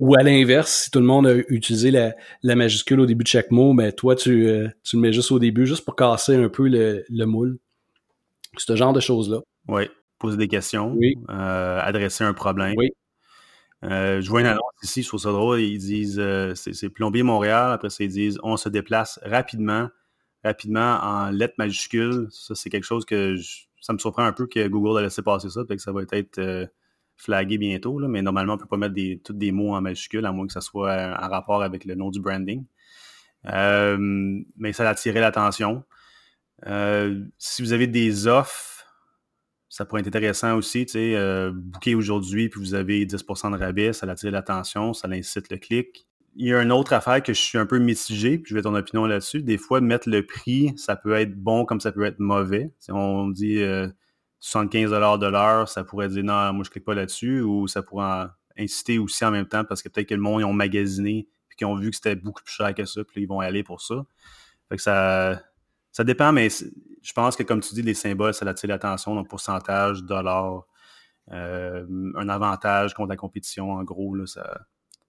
ou 0.00 0.16
à 0.16 0.22
l'inverse, 0.22 0.84
si 0.84 0.90
tout 0.90 0.98
le 0.98 1.06
monde 1.06 1.26
a 1.26 1.34
utilisé 1.48 1.90
la, 1.90 2.14
majuscule 2.42 3.00
au 3.00 3.06
début 3.06 3.22
de 3.22 3.28
chaque 3.28 3.50
mot, 3.50 3.74
ben 3.74 3.92
toi, 3.92 4.16
tu, 4.16 4.46
euh, 4.48 4.68
tu 4.82 4.96
le 4.96 5.02
mets 5.02 5.12
juste 5.12 5.30
au 5.30 5.38
début, 5.38 5.66
juste 5.66 5.84
pour 5.84 5.94
casser 5.94 6.34
un 6.34 6.48
peu 6.48 6.68
le, 6.68 7.04
le 7.08 7.24
moule. 7.26 7.58
Ce 8.56 8.74
genre 8.74 8.92
de 8.92 9.00
choses-là. 9.00 9.40
Oui. 9.68 9.88
Poser 10.18 10.36
des 10.36 10.48
questions. 10.48 10.92
Oui. 10.92 11.14
Euh, 11.30 11.78
adresser 11.80 12.24
un 12.24 12.34
problème. 12.34 12.74
Oui. 12.76 12.90
Euh, 13.84 14.20
je 14.20 14.28
vois 14.30 14.40
une 14.40 14.46
annonce 14.46 14.62
ici, 14.82 15.02
je 15.02 15.08
trouve 15.08 15.20
ça 15.20 15.32
drôle. 15.32 15.60
Ils 15.60 15.78
disent 15.78 16.22
c'est 16.54 16.88
Plombier 16.88 17.22
Montréal. 17.22 17.72
Après 17.72 17.90
ça, 17.90 18.02
ils 18.02 18.10
disent 18.10 18.38
on 18.42 18.56
se 18.56 18.68
déplace 18.68 19.20
rapidement, 19.22 19.88
rapidement 20.42 20.98
en 21.02 21.30
lettres 21.30 21.54
majuscules. 21.58 22.28
Ça, 22.30 22.54
c'est 22.54 22.70
quelque 22.70 22.84
chose 22.84 23.04
que 23.04 23.36
ça 23.84 23.92
me 23.92 23.98
surprend 23.98 24.24
un 24.24 24.32
peu 24.32 24.46
que 24.46 24.66
Google 24.66 24.98
a 24.98 25.02
laissé 25.02 25.20
passer 25.20 25.50
ça. 25.50 25.62
Fait 25.68 25.76
que 25.76 25.82
ça 25.82 25.92
va 25.92 26.00
être 26.10 26.70
flagué 27.18 27.58
bientôt, 27.58 27.98
mais 28.08 28.22
normalement, 28.22 28.54
on 28.54 28.56
ne 28.56 28.62
peut 28.62 28.66
pas 28.66 28.78
mettre 28.78 28.94
tous 29.22 29.34
des 29.34 29.52
mots 29.52 29.74
en 29.74 29.82
majuscule, 29.82 30.24
à 30.24 30.32
moins 30.32 30.46
que 30.46 30.54
ça 30.54 30.62
soit 30.62 30.90
euh, 30.90 31.14
en 31.14 31.28
rapport 31.28 31.62
avec 31.62 31.84
le 31.84 31.94
nom 31.94 32.10
du 32.10 32.18
branding. 32.18 32.64
Euh, 33.44 33.98
mais 34.56 34.72
ça 34.72 34.88
a 34.88 34.92
attiré 34.92 35.20
l'attention. 35.20 35.84
Euh, 36.66 37.26
si 37.36 37.60
vous 37.60 37.74
avez 37.74 37.86
des 37.86 38.26
offres, 38.26 38.86
ça 39.68 39.84
pourrait 39.84 40.00
être 40.00 40.08
intéressant 40.08 40.56
aussi. 40.56 40.86
Tu 40.86 41.94
aujourd'hui, 41.94 42.48
puis 42.48 42.60
vous 42.60 42.72
avez 42.72 43.04
10% 43.04 43.52
de 43.52 43.58
rabais, 43.58 43.92
ça 43.92 44.10
attire 44.10 44.30
l'attention, 44.30 44.94
ça 44.94 45.08
incite 45.10 45.50
le 45.50 45.58
clic. 45.58 46.06
Il 46.36 46.48
y 46.48 46.54
a 46.54 46.62
une 46.62 46.72
autre 46.72 46.92
affaire 46.92 47.22
que 47.22 47.32
je 47.32 47.40
suis 47.40 47.58
un 47.58 47.66
peu 47.66 47.78
mitigé, 47.78 48.38
puis 48.38 48.50
je 48.50 48.54
vais 48.54 48.62
ton 48.62 48.74
opinion 48.74 49.06
là-dessus. 49.06 49.42
Des 49.42 49.58
fois, 49.58 49.80
mettre 49.80 50.08
le 50.08 50.26
prix, 50.26 50.72
ça 50.76 50.96
peut 50.96 51.14
être 51.14 51.34
bon 51.34 51.64
comme 51.64 51.80
ça 51.80 51.92
peut 51.92 52.04
être 52.04 52.18
mauvais. 52.18 52.72
Si 52.80 52.90
on 52.90 53.28
dit 53.28 53.60
75 54.40 54.90
de 54.90 55.26
l'heure, 55.26 55.68
ça 55.68 55.84
pourrait 55.84 56.08
dire 56.08 56.24
non, 56.24 56.52
moi 56.52 56.64
je 56.64 56.70
clique 56.70 56.84
pas 56.84 56.94
là-dessus, 56.94 57.40
ou 57.40 57.66
ça 57.68 57.82
pourrait 57.82 58.26
inciter 58.58 58.98
aussi 58.98 59.24
en 59.24 59.30
même 59.30 59.46
temps 59.46 59.64
parce 59.64 59.82
que 59.82 59.88
peut-être 59.88 60.08
que 60.08 60.14
le 60.14 60.20
monde 60.20 60.40
ils 60.40 60.44
ont 60.44 60.52
magasiné 60.52 61.28
puis 61.48 61.56
qu'ils 61.56 61.66
ont 61.66 61.76
vu 61.76 61.90
que 61.90 61.96
c'était 61.96 62.16
beaucoup 62.16 62.42
plus 62.42 62.52
cher 62.52 62.74
que 62.74 62.84
ça, 62.84 63.04
puis 63.04 63.22
ils 63.22 63.26
vont 63.26 63.40
aller 63.40 63.62
pour 63.62 63.80
ça. 63.80 64.04
Fait 64.68 64.76
que 64.76 64.82
ça, 64.82 65.40
ça 65.92 66.04
dépend, 66.04 66.32
mais 66.32 66.48
je 66.50 67.12
pense 67.12 67.36
que 67.36 67.42
comme 67.42 67.60
tu 67.60 67.74
dis, 67.74 67.82
les 67.82 67.94
symboles, 67.94 68.34
ça 68.34 68.46
attire 68.48 68.68
l'attention, 68.68 69.14
donc 69.14 69.28
pourcentage, 69.28 70.02
dollar, 70.02 70.66
euh, 71.30 71.86
un 72.16 72.28
avantage 72.28 72.94
contre 72.94 73.10
la 73.10 73.16
compétition, 73.16 73.72
en 73.72 73.84
gros, 73.84 74.14
là, 74.14 74.26
ça, 74.26 74.66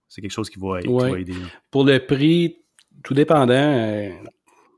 c'est 0.08 0.22
quelque 0.22 0.32
chose 0.32 0.50
qui 0.50 0.60
va, 0.60 0.80
aider. 0.80 1.34
Pour 1.72 1.84
le 1.84 2.00
prix, 2.00 2.58
tout 3.04 3.14
dépendant, 3.14 3.54
euh, 3.54 4.10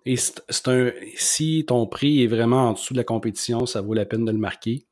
et 0.08 0.16
c'est 0.16 0.68
un, 0.70 0.92
si 1.18 1.66
ton 1.68 1.86
prix 1.86 2.24
est 2.24 2.28
vraiment 2.28 2.70
en 2.70 2.74
dessous 2.74 2.94
de 2.94 2.98
la 2.98 3.04
compétition, 3.04 3.66
ça 3.66 3.82
vaut 3.82 3.94
la 3.94 4.06
peine 4.06 4.24
de 4.24 4.32
le 4.32 4.38
marquer. 4.38 4.86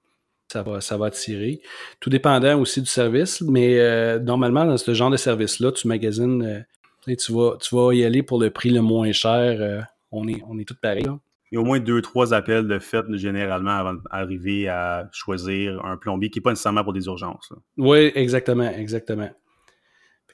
Ça 0.51 0.61
va, 0.61 0.81
ça 0.81 0.97
va 0.97 1.05
attirer. 1.05 1.61
Tout 2.01 2.09
dépendant 2.09 2.59
aussi 2.59 2.81
du 2.81 2.87
service, 2.87 3.39
mais 3.41 3.79
euh, 3.79 4.19
normalement, 4.19 4.65
dans 4.65 4.75
ce 4.75 4.93
genre 4.93 5.09
de 5.09 5.17
service-là, 5.17 5.71
tu 5.71 5.87
magasines, 5.87 6.43
euh, 6.43 7.15
tu, 7.15 7.31
vas, 7.31 7.57
tu 7.61 7.73
vas 7.73 7.93
y 7.93 8.03
aller 8.03 8.23
pour 8.23 8.41
le 8.41 8.49
prix 8.49 8.71
le 8.71 8.81
moins 8.81 9.11
cher. 9.13 9.57
Euh, 9.61 9.81
on, 10.11 10.27
est, 10.27 10.41
on 10.49 10.59
est 10.59 10.65
tous 10.65 10.75
pareils. 10.75 11.07
Il 11.51 11.55
y 11.55 11.57
a 11.57 11.61
au 11.61 11.65
moins 11.65 11.79
deux, 11.79 12.01
trois 12.01 12.33
appels 12.33 12.67
de 12.67 12.77
fait 12.79 13.05
généralement 13.13 13.71
avant 13.71 13.93
d'arriver 13.93 14.67
à 14.67 15.07
choisir 15.13 15.83
un 15.85 15.95
plombier 15.95 16.29
qui 16.29 16.39
n'est 16.39 16.43
pas 16.43 16.49
nécessairement 16.49 16.83
pour 16.83 16.93
des 16.93 17.05
urgences. 17.05 17.53
Oui, 17.77 18.11
exactement, 18.15 18.69
exactement 18.69 19.29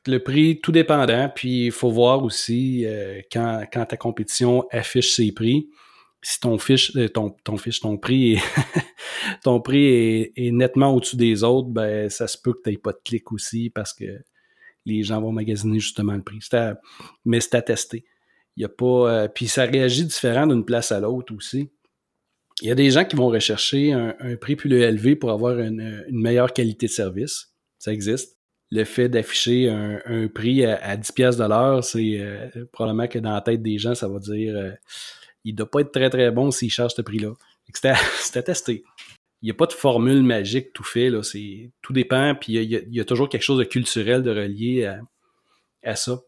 le 0.07 0.19
prix, 0.19 0.59
tout 0.61 0.71
dépendant. 0.71 1.29
Puis 1.33 1.65
il 1.67 1.71
faut 1.71 1.91
voir 1.91 2.23
aussi 2.23 2.85
euh, 2.85 3.21
quand, 3.31 3.65
ta 3.71 3.97
compétition 3.97 4.65
affiche 4.71 5.13
ses 5.13 5.31
prix, 5.31 5.69
si 6.21 6.39
ton 6.39 6.57
fiche, 6.57 6.95
euh, 6.95 7.09
ton, 7.09 7.31
ton 7.43 7.57
fiche, 7.57 7.79
ton 7.79 7.97
prix 7.97 8.33
est, 8.33 8.41
ton 9.43 9.59
prix 9.59 10.31
est, 10.35 10.51
nettement 10.51 10.93
au-dessus 10.93 11.15
des 11.15 11.43
autres, 11.43 11.69
ben 11.69 12.09
ça 12.09 12.27
se 12.27 12.37
peut 12.37 12.53
que 12.53 12.61
tu 12.63 12.69
n'aies 12.69 12.77
pas 12.77 12.91
de 12.91 12.99
clic 13.03 13.31
aussi 13.31 13.69
parce 13.69 13.93
que 13.93 14.21
les 14.85 15.03
gens 15.03 15.21
vont 15.21 15.31
magasiner 15.31 15.79
justement 15.79 16.13
le 16.13 16.23
prix. 16.23 16.39
mais 17.25 17.39
c'est 17.39 17.55
à 17.55 17.61
tester. 17.61 18.05
Il 18.57 18.61
y 18.61 18.65
a 18.65 18.69
pas. 18.69 18.85
Euh, 18.85 19.27
puis 19.27 19.47
ça 19.47 19.63
réagit 19.63 20.05
différent 20.05 20.47
d'une 20.47 20.65
place 20.65 20.91
à 20.91 20.99
l'autre 20.99 21.33
aussi. 21.35 21.69
Il 22.61 22.67
y 22.67 22.71
a 22.71 22.75
des 22.75 22.91
gens 22.91 23.05
qui 23.05 23.15
vont 23.15 23.29
rechercher 23.29 23.91
un, 23.91 24.35
prix 24.39 24.55
plus 24.55 24.71
élevé 24.81 25.15
pour 25.15 25.31
avoir 25.31 25.57
une, 25.57 26.05
une 26.07 26.21
meilleure 26.21 26.53
qualité 26.53 26.85
de 26.85 26.91
service. 26.91 27.55
Ça 27.79 27.91
existe 27.91 28.40
le 28.71 28.85
fait 28.85 29.09
d'afficher 29.09 29.69
un, 29.69 30.27
prix 30.27 30.65
à, 30.65 30.95
10 30.95 31.11
pièces 31.11 31.37
de 31.37 31.45
l'heure, 31.45 31.83
c'est 31.83 32.19
euh, 32.19 32.47
probablement 32.71 33.07
que 33.07 33.19
dans 33.19 33.33
la 33.33 33.41
tête 33.41 33.61
des 33.61 33.77
gens, 33.77 33.95
ça 33.95 34.07
va 34.07 34.19
dire 34.19 34.55
euh, 34.55 34.71
il 35.43 35.55
doit 35.55 35.69
pas 35.69 35.81
être 35.81 35.91
très 35.91 36.09
très 36.09 36.31
bon 36.31 36.51
s'il 36.51 36.71
charge 36.71 36.93
ce 36.93 37.01
prix-là. 37.01 37.33
C'était 37.73 38.43
testé. 38.43 38.83
Il 39.41 39.45
n'y 39.45 39.51
a 39.51 39.55
pas 39.55 39.65
de 39.65 39.73
formule 39.73 40.23
magique 40.23 40.71
tout 40.71 40.83
fait. 40.83 41.09
Là, 41.09 41.21
tout 41.81 41.93
dépend, 41.93 42.35
puis 42.35 42.53
il 42.53 42.93
y, 42.93 42.99
a, 42.99 43.05
toujours 43.05 43.27
quelque 43.27 43.41
chose 43.41 43.57
de 43.57 43.63
culturel 43.63 44.21
de 44.23 44.29
relié 44.29 44.85
à, 45.83 45.95
ça. 45.95 46.21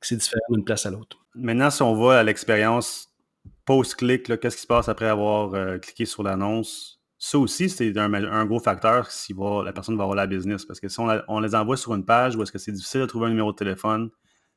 C'est 0.00 0.16
différent 0.16 0.40
d'une 0.50 0.64
place 0.64 0.86
à 0.86 0.90
l'autre. 0.90 1.18
Maintenant, 1.34 1.70
si 1.70 1.82
on 1.82 1.94
va 1.94 2.20
à 2.20 2.22
l'expérience 2.22 3.12
post-clic, 3.66 4.40
qu'est-ce 4.40 4.56
qui 4.56 4.62
se 4.62 4.66
passe 4.66 4.88
après 4.88 5.08
avoir 5.08 5.52
euh, 5.54 5.78
cliqué 5.78 6.06
sur 6.06 6.22
l'annonce? 6.22 6.97
Ça 7.20 7.36
aussi, 7.38 7.68
c'est 7.68 7.96
un, 7.98 8.44
gros 8.46 8.60
facteur 8.60 9.10
si 9.10 9.34
la 9.64 9.72
personne 9.72 9.96
va 9.96 10.04
avoir 10.04 10.16
la 10.16 10.28
business. 10.28 10.64
Parce 10.64 10.78
que 10.78 10.88
si 10.88 11.00
on, 11.00 11.40
les 11.40 11.54
envoie 11.56 11.76
sur 11.76 11.94
une 11.94 12.04
page 12.04 12.36
où 12.36 12.42
est-ce 12.42 12.52
que 12.52 12.58
c'est 12.58 12.70
difficile 12.70 13.00
de 13.00 13.06
trouver 13.06 13.26
un 13.26 13.30
numéro 13.30 13.50
de 13.50 13.56
téléphone, 13.56 14.10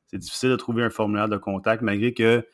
c'est 0.05 0.19
difficile 0.19 0.51
de 0.51 0.55
trouver 0.57 0.83
un 0.83 0.91
formulaire 0.91 1.27
de 1.27 1.37
contact, 1.37 1.81
malgré 1.81 2.13
que, 2.13 2.45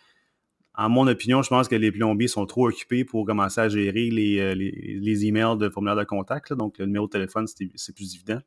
en 0.75 0.89
mon 0.89 1.07
opinion, 1.07 1.41
je 1.41 1.49
pense 1.49 1.67
que 1.67 1.75
les 1.75 1.91
plombiers 1.91 2.29
sont 2.29 2.45
trop 2.45 2.69
occupés 2.69 3.03
pour 3.03 3.25
commencer 3.25 3.59
à 3.59 3.67
gérer 3.67 4.09
les, 4.09 4.39
euh, 4.39 5.25
emails 5.25 5.57
de 5.57 5.69
formulaire 5.69 5.97
de 5.97 6.05
contact. 6.05 6.53
donc, 6.53 6.77
le 6.77 6.85
numéro 6.85 7.07
de 7.07 7.11
téléphone, 7.11 7.45
c'est 7.47 7.95
plus 7.95 8.15
évident. 8.15 8.39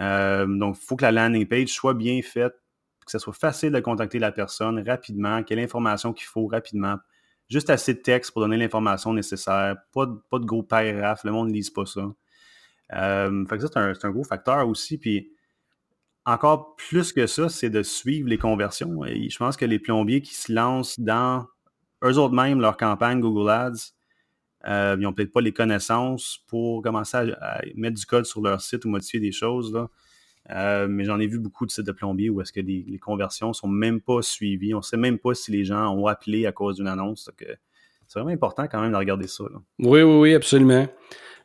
Euh, 0.00 0.46
donc, 0.46 0.76
il 0.80 0.84
faut 0.84 0.96
que 0.96 1.04
la 1.04 1.12
landing 1.12 1.46
page 1.46 1.68
soit 1.68 1.94
bien 1.94 2.20
faite, 2.22 2.54
que 3.04 3.12
ce 3.12 3.18
soit 3.20 3.34
facile 3.34 3.70
de 3.70 3.80
contacter 3.80 4.18
la 4.18 4.32
personne 4.32 4.82
rapidement, 4.84 5.44
qu'il 5.44 5.56
y 5.56 5.60
ait 5.60 5.62
l'information 5.62 6.12
qu'il 6.12 6.26
faut 6.26 6.46
rapidement 6.46 6.96
Juste 7.48 7.70
assez 7.70 7.94
de 7.94 7.98
texte 8.00 8.32
pour 8.32 8.42
donner 8.42 8.56
l'information 8.56 9.12
nécessaire. 9.12 9.76
Pas 9.92 10.06
de, 10.06 10.14
pas 10.30 10.38
de 10.38 10.44
gros 10.44 10.62
paragraphes. 10.62 11.24
Le 11.24 11.32
monde 11.32 11.48
ne 11.48 11.52
lise 11.52 11.70
pas 11.70 11.86
ça. 11.86 12.12
Euh, 12.92 13.46
fait 13.46 13.56
que 13.56 13.66
ça, 13.66 13.68
c'est 13.72 14.04
un, 14.06 14.10
gros 14.10 14.24
facteur 14.24 14.68
aussi. 14.68 14.98
Puis 14.98 15.30
encore 16.24 16.76
plus 16.76 17.12
que 17.12 17.26
ça, 17.26 17.48
c'est 17.48 17.70
de 17.70 17.82
suivre 17.82 18.28
les 18.28 18.38
conversions. 18.38 19.04
Je 19.04 19.36
pense 19.36 19.56
que 19.56 19.64
les 19.64 19.78
plombiers 19.78 20.22
qui 20.22 20.34
se 20.34 20.52
lancent 20.52 20.98
dans 20.98 21.46
eux 22.04 22.18
autres 22.18 22.34
même 22.34 22.60
leur 22.60 22.76
campagne 22.76 23.20
Google 23.20 23.50
Ads, 23.50 23.92
euh, 24.66 24.96
ils 24.98 25.02
n'ont 25.02 25.12
peut-être 25.12 25.32
pas 25.32 25.40
les 25.40 25.52
connaissances 25.52 26.38
pour 26.46 26.82
commencer 26.82 27.16
à, 27.16 27.60
mettre 27.74 27.96
du 27.96 28.06
code 28.06 28.24
sur 28.24 28.40
leur 28.40 28.60
site 28.60 28.84
ou 28.84 28.88
modifier 28.88 29.20
des 29.20 29.32
choses. 29.32 29.72
Là. 29.72 29.88
Euh, 30.50 30.86
mais 30.88 31.04
j'en 31.04 31.18
ai 31.20 31.26
vu 31.26 31.38
beaucoup 31.38 31.64
de 31.64 31.70
sites 31.70 31.86
de 31.86 31.92
plombiers 31.92 32.28
où 32.28 32.40
est-ce 32.40 32.52
que 32.52 32.60
les, 32.60 32.98
conversions 32.98 33.52
sont 33.52 33.68
même 33.68 34.00
pas 34.00 34.20
suivies. 34.20 34.74
On 34.74 34.78
ne 34.78 34.82
sait 34.82 34.96
même 34.96 35.18
pas 35.18 35.34
si 35.34 35.50
les 35.50 35.64
gens 35.64 35.94
ont 35.94 36.06
appelé 36.06 36.46
à 36.46 36.52
cause 36.52 36.76
d'une 36.76 36.88
annonce. 36.88 37.30
C'est 38.06 38.18
vraiment 38.18 38.34
important 38.34 38.66
quand 38.68 38.80
même 38.80 38.92
de 38.92 38.96
regarder 38.96 39.26
ça. 39.26 39.44
Oui, 39.78 40.02
oui, 40.02 40.18
oui, 40.18 40.34
absolument. 40.34 40.86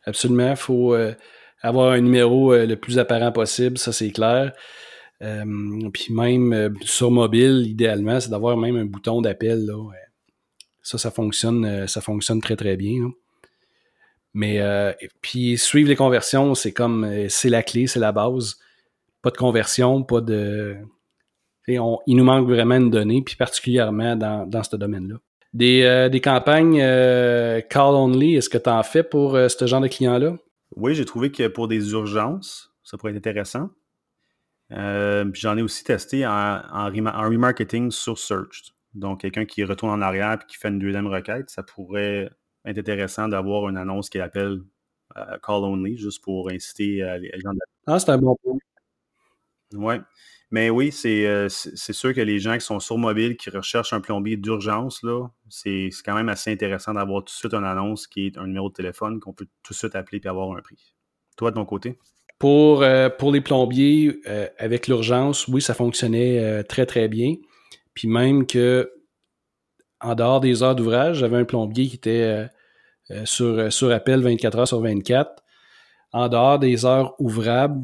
Absolument. 0.05 0.51
Il 0.51 0.57
faut 0.57 0.93
euh, 0.93 1.13
avoir 1.62 1.91
un 1.91 2.01
numéro 2.01 2.53
euh, 2.53 2.65
le 2.65 2.75
plus 2.75 2.99
apparent 2.99 3.31
possible, 3.31 3.77
ça 3.77 3.93
c'est 3.93 4.12
clair. 4.12 4.51
puis 5.21 6.13
même 6.13 6.75
sur 6.81 7.12
mobile, 7.12 7.65
idéalement, 7.67 8.19
c'est 8.19 8.29
d'avoir 8.29 8.57
même 8.57 8.75
un 8.75 8.85
bouton 8.85 9.21
d'appel. 9.21 9.69
Ça, 10.81 10.97
ça 10.97 11.12
fonctionne, 11.12 11.88
ça 11.88 12.01
fonctionne 12.01 12.41
très 12.41 12.55
très 12.55 12.75
bien. 12.75 13.12
Mais 14.33 14.62
puis 15.21 15.57
suivre 15.57 15.89
les 15.89 15.95
conversions, 15.95 16.55
c'est 16.55 16.71
comme 16.73 17.27
c'est 17.29 17.49
la 17.49 17.63
clé, 17.63 17.88
c'est 17.88 17.99
la 17.99 18.12
base. 18.12 18.57
Pas 19.21 19.32
de 19.32 19.38
conversion, 19.38 20.03
pas 20.03 20.21
de. 20.21 20.77
il 21.67 21.82
nous 22.08 22.23
manque 22.23 22.47
vraiment 22.47 22.75
une 22.75 22.89
donnée, 22.89 23.21
puis 23.21 23.36
particulièrement 23.36 24.15
dans, 24.15 24.45
dans 24.47 24.63
ce 24.63 24.75
domaine-là. 24.75 25.15
Des, 25.53 26.10
des 26.12 26.21
campagnes 26.21 26.77
call 26.77 27.95
only, 27.95 28.36
est-ce 28.36 28.49
que 28.49 28.58
tu 28.58 28.69
en 28.69 28.84
fais 28.84 29.03
pour 29.03 29.32
ce 29.34 29.65
genre 29.65 29.82
de 29.82 29.88
clients-là? 29.88 30.36
Oui, 30.75 30.93
j'ai 30.93 31.05
trouvé 31.05 31.32
que 31.32 31.47
pour 31.47 31.67
des 31.67 31.91
urgences, 31.91 32.71
ça 32.84 32.97
pourrait 32.97 33.12
être 33.12 33.17
intéressant. 33.17 33.69
Euh, 34.71 35.25
j'en 35.34 35.58
ai 35.58 35.62
aussi 35.62 35.84
testé 35.84 36.25
en, 36.25 36.89
remarketing 36.91 37.91
sur 37.91 38.17
Search. 38.17 38.73
Donc, 38.93 39.21
quelqu'un 39.21 39.45
qui 39.45 39.63
retourne 39.63 39.91
en 39.91 40.01
arrière 40.01 40.34
et 40.34 40.45
qui 40.47 40.58
fait 40.58 40.69
une 40.69 40.79
deuxième 40.79 41.08
requête, 41.08 41.49
ça 41.49 41.63
pourrait 41.63 42.29
être 42.65 42.77
intéressant 42.77 43.27
d'avoir 43.27 43.69
une 43.69 43.77
annonce 43.77 44.10
qui 44.10 44.19
appelle 44.19 44.62
euh, 45.17 45.38
Call 45.43 45.63
Only, 45.63 45.97
juste 45.97 46.23
pour 46.23 46.49
inciter 46.49 47.03
euh, 47.03 47.17
les 47.17 47.32
gens. 47.39 47.51
Ah, 47.88 47.99
c'est 47.99 48.12
un 48.12 48.17
bon 48.17 48.36
point. 48.43 48.58
Oui. 49.73 49.95
Mais 50.51 50.71
oui, 50.71 50.91
c'est 50.91 51.47
sûr 51.77 52.13
que 52.13 52.21
les 52.21 52.39
gens 52.39 52.55
qui 52.55 52.65
sont 52.65 52.79
sur 52.79 52.97
mobile, 52.97 53.38
qui 53.38 53.51
recherchent 53.51 53.93
un 53.93 54.01
plombier 54.01 54.36
d'urgence, 54.36 55.05
c'est 55.49 55.89
quand 56.03 56.15
même 56.15 56.29
assez 56.29 56.51
intéressant 56.51 56.95
d'avoir 56.95 57.23
tout 57.23 57.32
de 57.32 57.38
suite 57.38 57.53
une 57.53 57.65
annonce 57.65 58.08
qui 58.08 58.27
est 58.27 58.38
un 58.38 58.47
numéro 58.47 58.69
de 58.69 58.73
téléphone 58.73 59.19
qu'on 59.19 59.34
peut 59.34 59.47
tout 59.62 59.73
de 59.73 59.77
suite 59.77 59.95
appeler 59.95 60.19
et 60.23 60.27
avoir 60.27 60.51
un 60.58 60.62
prix. 60.62 60.95
Toi, 61.38 61.51
de 61.51 61.55
ton 61.55 61.65
côté? 61.65 61.99
Pour, 62.39 62.84
euh, 62.84 63.10
les 63.32 63.41
plombiers, 63.41 64.21
euh, 64.27 64.47
avec 64.58 64.88
l'urgence, 64.88 65.47
oui, 65.49 65.62
ça 65.62 65.73
fonctionnait 65.73 66.39
euh, 66.39 66.63
très, 66.63 66.86
très 66.86 67.10
bien. 67.10 67.36
Puis 67.93 68.08
même 68.08 68.47
que 68.47 68.91
en 69.99 70.15
dehors 70.15 70.39
des 70.39 70.63
heures 70.63 70.75
d'ouvrage, 70.75 71.17
j'avais 71.17 71.38
un 71.38 71.43
plombier 71.43 71.88
qui 71.88 71.95
était 71.97 72.47
sur, 73.25 73.71
sur 73.73 73.91
appel 73.91 74.21
24 74.21 74.58
heures 74.60 74.67
sur 74.67 74.79
24. 74.79 75.43
En 76.13 76.29
dehors 76.29 76.58
des 76.58 76.86
heures 76.86 77.15
ouvrables, 77.19 77.82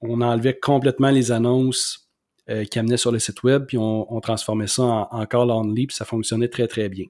on 0.00 0.20
enlevait 0.20 0.58
complètement 0.58 1.10
les 1.10 1.32
annonces 1.32 2.10
qui 2.70 2.78
amenaient 2.78 2.96
sur 2.96 3.12
le 3.12 3.18
site 3.18 3.42
web, 3.42 3.66
puis 3.66 3.76
on, 3.76 4.20
transformait 4.20 4.68
ça 4.68 5.06
en, 5.10 5.26
call 5.26 5.50
only, 5.50 5.86
puis 5.86 5.94
ça 5.94 6.06
fonctionnait 6.06 6.48
très, 6.48 6.66
très 6.66 6.88
bien. 6.88 7.04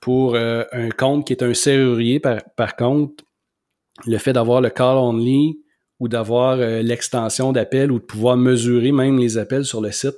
Pour 0.00 0.34
un 0.34 0.88
compte 0.96 1.26
qui 1.26 1.34
est 1.34 1.42
un 1.42 1.52
serrurier, 1.52 2.20
par, 2.20 2.76
contre, 2.76 3.22
le 4.06 4.16
fait 4.16 4.32
d'avoir 4.32 4.62
le 4.62 4.70
call 4.70 4.96
only 4.96 5.58
ou 6.00 6.08
d'avoir 6.08 6.58
euh, 6.58 6.82
l'extension 6.82 7.52
d'appel 7.52 7.90
ou 7.92 7.98
de 7.98 8.04
pouvoir 8.04 8.36
mesurer 8.36 8.92
même 8.92 9.18
les 9.18 9.38
appels 9.38 9.64
sur 9.64 9.80
le 9.80 9.92
site, 9.92 10.16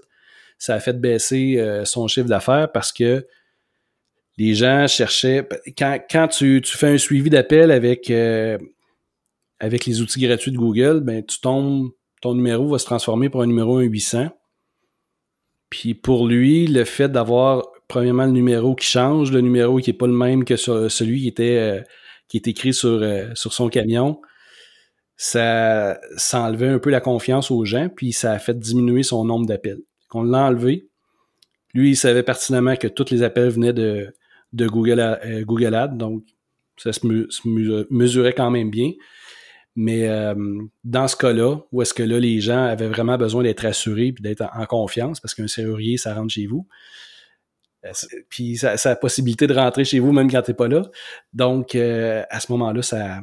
ça 0.59 0.75
a 0.75 0.81
fait 0.81 0.99
baisser 0.99 1.57
euh, 1.59 1.85
son 1.85 2.09
chiffre 2.09 2.29
d'affaires 2.29 2.73
parce 2.73 2.93
que 2.93 3.27
les 4.39 4.55
gens 4.55 4.87
cherchaient. 4.87 5.47
Quand, 5.79 6.29
tu, 6.29 6.61
fais 6.65 6.89
un 6.89 6.99
suivi 6.99 7.31
d'appel 7.31 7.71
avec, 7.71 8.11
euh, 8.11 8.59
avec 9.61 9.87
les 9.87 10.01
outils 10.01 10.21
gratuits 10.21 10.53
de 10.53 10.59
Google, 10.59 11.01
ben, 11.01 11.25
tu 11.25 11.41
tombes, 11.41 11.91
ton 12.21 12.35
numéro 12.35 12.69
va 12.69 12.79
se 12.79 12.85
transformer 12.85 13.29
pour 13.29 13.43
un 13.43 13.47
numéro 13.47 13.79
800. 13.79 14.29
Puis 15.71 15.95
pour 15.95 16.27
lui, 16.27 16.67
le 16.67 16.85
fait 16.85 17.09
d'avoir 17.09 17.63
premièrement 17.89 18.27
le 18.27 18.33
numéro 18.33 18.75
qui 18.75 18.87
change, 18.87 19.33
le 19.33 19.41
numéro 19.41 19.79
qui 19.79 19.91
n'est 19.91 19.97
pas 19.97 20.07
le 20.07 20.13
même 20.13 20.45
que 20.45 20.57
celui 20.57 21.23
qui 21.23 21.29
était 21.29 21.83
qui 22.29 22.37
est 22.37 22.49
écrit 22.49 22.75
sur, 22.75 23.03
euh, 23.03 23.29
sur 23.35 23.53
son 23.53 23.69
camion, 23.69 24.21
ça, 25.17 25.99
ça 26.17 26.43
enlevait 26.43 26.69
un 26.69 26.79
peu 26.79 26.91
la 26.91 27.01
confiance 27.01 27.51
aux 27.51 27.65
gens, 27.65 27.89
puis 27.89 28.13
ça 28.13 28.33
a 28.33 28.39
fait 28.39 28.59
diminuer 28.59 29.03
son 29.03 29.25
nombre 29.25 29.47
d'appels. 29.47 29.81
Qu'on 30.09 30.23
l'a 30.23 30.47
enlevé. 30.47 30.89
Lui, 31.75 31.91
il 31.91 31.97
savait 31.97 32.23
pertinemment 32.23 32.77
que 32.77 32.89
tous 32.89 33.11
les 33.11 33.23
appels 33.23 33.51
venaient 33.51 33.73
de, 33.73 34.15
de 34.53 34.67
Google, 34.67 35.01
euh, 35.01 35.45
Google 35.45 35.75
Ads, 35.75 35.89
donc 35.89 36.25
ça 36.77 36.93
se, 36.93 37.07
mesurait 37.91 38.35
quand 38.35 38.51
même 38.51 38.71
bien. 38.71 38.93
Mais 39.77 40.09
euh, 40.09 40.35
dans 40.85 41.07
ce 41.07 41.17
cas-là, 41.17 41.59
où 41.71 41.83
est-ce 41.83 41.93
que 41.93 42.03
là, 42.03 42.19
les 42.19 42.41
gens 42.41 42.65
avaient 42.65 42.89
vraiment 42.89 43.19
besoin 43.19 43.43
d'être 43.43 43.67
assurés 43.67 44.07
et 44.07 44.13
d'être 44.13 44.43
en, 44.55 44.65
confiance, 44.65 45.21
parce 45.21 45.35
qu'un 45.35 45.47
serrurier, 45.47 45.99
ça 45.99 46.15
rentre 46.15 46.33
chez 46.33 46.47
vous, 46.47 46.67
euh, 47.85 47.91
puis 48.31 48.57
ça, 48.57 48.73
a 48.73 48.89
la 48.89 48.97
possibilité 48.97 49.47
de 49.47 49.55
rentrer 49.55 49.85
chez 49.85 49.99
vous 49.99 50.13
même 50.13 50.31
quand 50.31 50.41
tu 50.41 50.51
n'es 50.51 50.57
pas 50.57 50.67
là. 50.67 50.91
Donc, 51.35 51.75
euh, 51.75 52.25
à 52.31 52.41
ce 52.41 52.51
moment-là, 52.53 52.81
ça, 52.81 53.21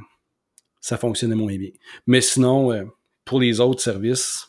ça 0.79 0.97
fonctionnait 0.97 1.35
moins 1.35 1.57
bien. 1.57 1.71
Mais 2.05 2.21
sinon, 2.21 2.87
pour 3.25 3.39
les 3.39 3.59
autres 3.59 3.81
services, 3.81 4.47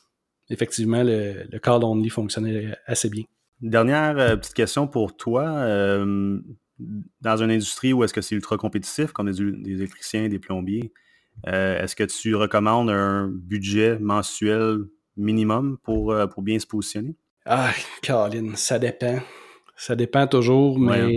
effectivement, 0.50 1.02
le, 1.02 1.46
le 1.50 1.58
call 1.58 1.84
only 1.84 2.10
fonctionnait 2.10 2.76
assez 2.84 3.08
bien. 3.08 3.24
Dernière 3.62 4.38
petite 4.38 4.52
question 4.54 4.86
pour 4.86 5.16
toi. 5.16 5.66
dans 6.78 7.36
une 7.42 7.50
industrie 7.50 7.94
où 7.94 8.04
est-ce 8.04 8.12
que 8.12 8.20
c'est 8.20 8.34
ultra 8.34 8.58
compétitif, 8.58 9.12
comme 9.12 9.32
des, 9.32 9.52
des 9.52 9.76
électriciens, 9.76 10.28
des 10.28 10.38
plombiers, 10.38 10.92
est-ce 11.46 11.94
que 11.96 12.04
tu 12.04 12.34
recommandes 12.34 12.90
un 12.90 13.28
budget 13.28 13.98
mensuel 13.98 14.78
minimum 15.16 15.78
pour, 15.82 16.14
pour 16.32 16.42
bien 16.42 16.58
se 16.58 16.66
positionner? 16.66 17.16
Ah, 17.44 17.70
Caroline, 18.02 18.56
ça 18.56 18.78
dépend. 18.78 19.18
Ça 19.76 19.96
dépend 19.96 20.26
toujours, 20.26 20.78
mais 20.78 21.16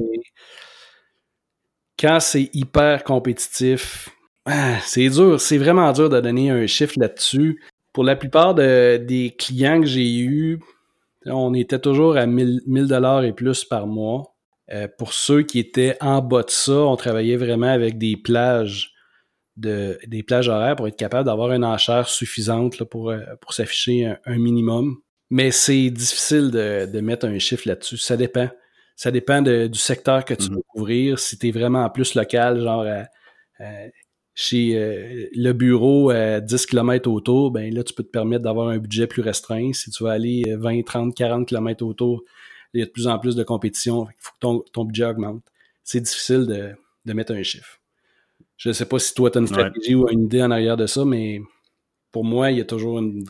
quand 1.99 2.19
c'est 2.19 2.49
hyper 2.53 3.03
compétitif, 3.03 4.09
ah, 4.45 4.79
c'est 4.85 5.09
dur. 5.09 5.41
C'est 5.41 5.57
vraiment 5.57 5.91
dur 5.91 6.09
de 6.09 6.19
donner 6.19 6.49
un 6.49 6.65
chiffre 6.67 6.95
là-dessus. 6.97 7.61
Pour 7.91 8.03
la 8.03 8.15
plupart 8.15 8.55
des 8.55 9.35
clients 9.37 9.81
que 9.81 9.87
j'ai 9.87 10.19
eus, 10.19 10.59
on 11.25 11.53
était 11.53 11.79
toujours 11.79 12.15
à 12.15 12.25
1000 12.25 12.61
dollars 12.87 13.23
et 13.23 13.33
plus 13.33 13.65
par 13.65 13.87
mois. 13.87 14.35
Euh, 14.71 14.87
pour 14.97 15.13
ceux 15.13 15.43
qui 15.43 15.59
étaient 15.59 15.97
en 16.01 16.21
bas 16.21 16.43
de 16.43 16.49
ça, 16.49 16.73
on 16.73 16.95
travaillait 16.95 17.37
vraiment 17.37 17.67
avec 17.67 17.97
des 17.97 18.17
plages 18.17 18.93
de, 19.57 19.99
des 20.07 20.23
plages 20.23 20.47
horaires 20.49 20.75
pour 20.75 20.87
être 20.87 20.97
capable 20.97 21.25
d'avoir 21.25 21.51
une 21.51 21.65
enchère 21.65 22.07
suffisante 22.07 22.83
pour, 22.85 23.09
euh, 23.09 23.19
pour 23.41 23.53
s'afficher 23.53 24.13
un 24.25 24.37
minimum. 24.37 24.97
Mais 25.29 25.51
c'est 25.51 25.89
difficile 25.89 26.51
de, 26.51 27.01
mettre 27.01 27.27
un 27.27 27.37
chiffre 27.39 27.67
là-dessus. 27.67 27.97
Ça 27.97 28.15
dépend. 28.15 28.49
Ça 28.95 29.11
dépend 29.11 29.41
du 29.41 29.77
secteur 29.77 30.25
que 30.25 30.33
tu 30.33 30.45
mm-hmm. 30.45 30.55
veux 30.55 30.63
couvrir. 30.69 31.19
Si 31.19 31.37
tu 31.37 31.49
es 31.49 31.51
vraiment 31.51 31.87
plus 31.89 32.15
local, 32.15 32.61
genre 32.61 32.85
chez 34.39 34.77
euh, 34.77 35.27
le 35.33 35.51
bureau 35.51 36.11
à 36.11 36.39
10 36.39 36.67
km 36.67 37.09
autour, 37.09 37.49
ben 37.49 37.73
là, 37.73 37.83
tu 37.83 37.91
peux 37.95 38.03
te 38.03 38.11
permettre 38.11 38.43
d'avoir 38.43 38.69
un 38.69 38.77
budget 38.77 39.07
plus 39.07 39.23
restreint. 39.23 39.73
Si 39.73 39.89
tu 39.89 40.03
veux 40.03 40.11
aller 40.11 40.43
20, 40.55 40.83
30, 40.85 41.15
40 41.15 41.47
km 41.47 41.83
autour, 41.83 42.23
il 42.75 42.81
y 42.81 42.83
a 42.83 42.85
de 42.85 42.91
plus 42.91 43.07
en 43.07 43.17
plus 43.17 43.35
de 43.35 43.43
compétition. 43.43 44.07
Il 44.07 44.15
faut 44.19 44.33
que 44.63 44.69
ton, 44.71 44.85
budget 44.85 45.05
augmente. 45.05 45.41
C'est 45.83 46.01
difficile 46.01 46.45
de, 46.45 47.13
mettre 47.13 47.33
un 47.33 47.41
chiffre. 47.41 47.79
Je 48.57 48.69
ne 48.69 48.73
sais 48.73 48.85
pas 48.85 48.99
si 48.99 49.13
toi, 49.13 49.29
tu 49.29 49.37
as 49.37 49.41
une 49.41 49.47
stratégie 49.47 49.95
ou 49.95 50.09
une 50.09 50.25
idée 50.25 50.41
en 50.41 50.51
arrière 50.51 50.77
de 50.77 50.87
ça, 50.87 51.05
mais 51.05 51.41
pour 52.11 52.25
moi, 52.25 52.51
il 52.51 52.57
y 52.57 52.61
a 52.61 52.65
toujours 52.65 52.99
une, 52.99 53.23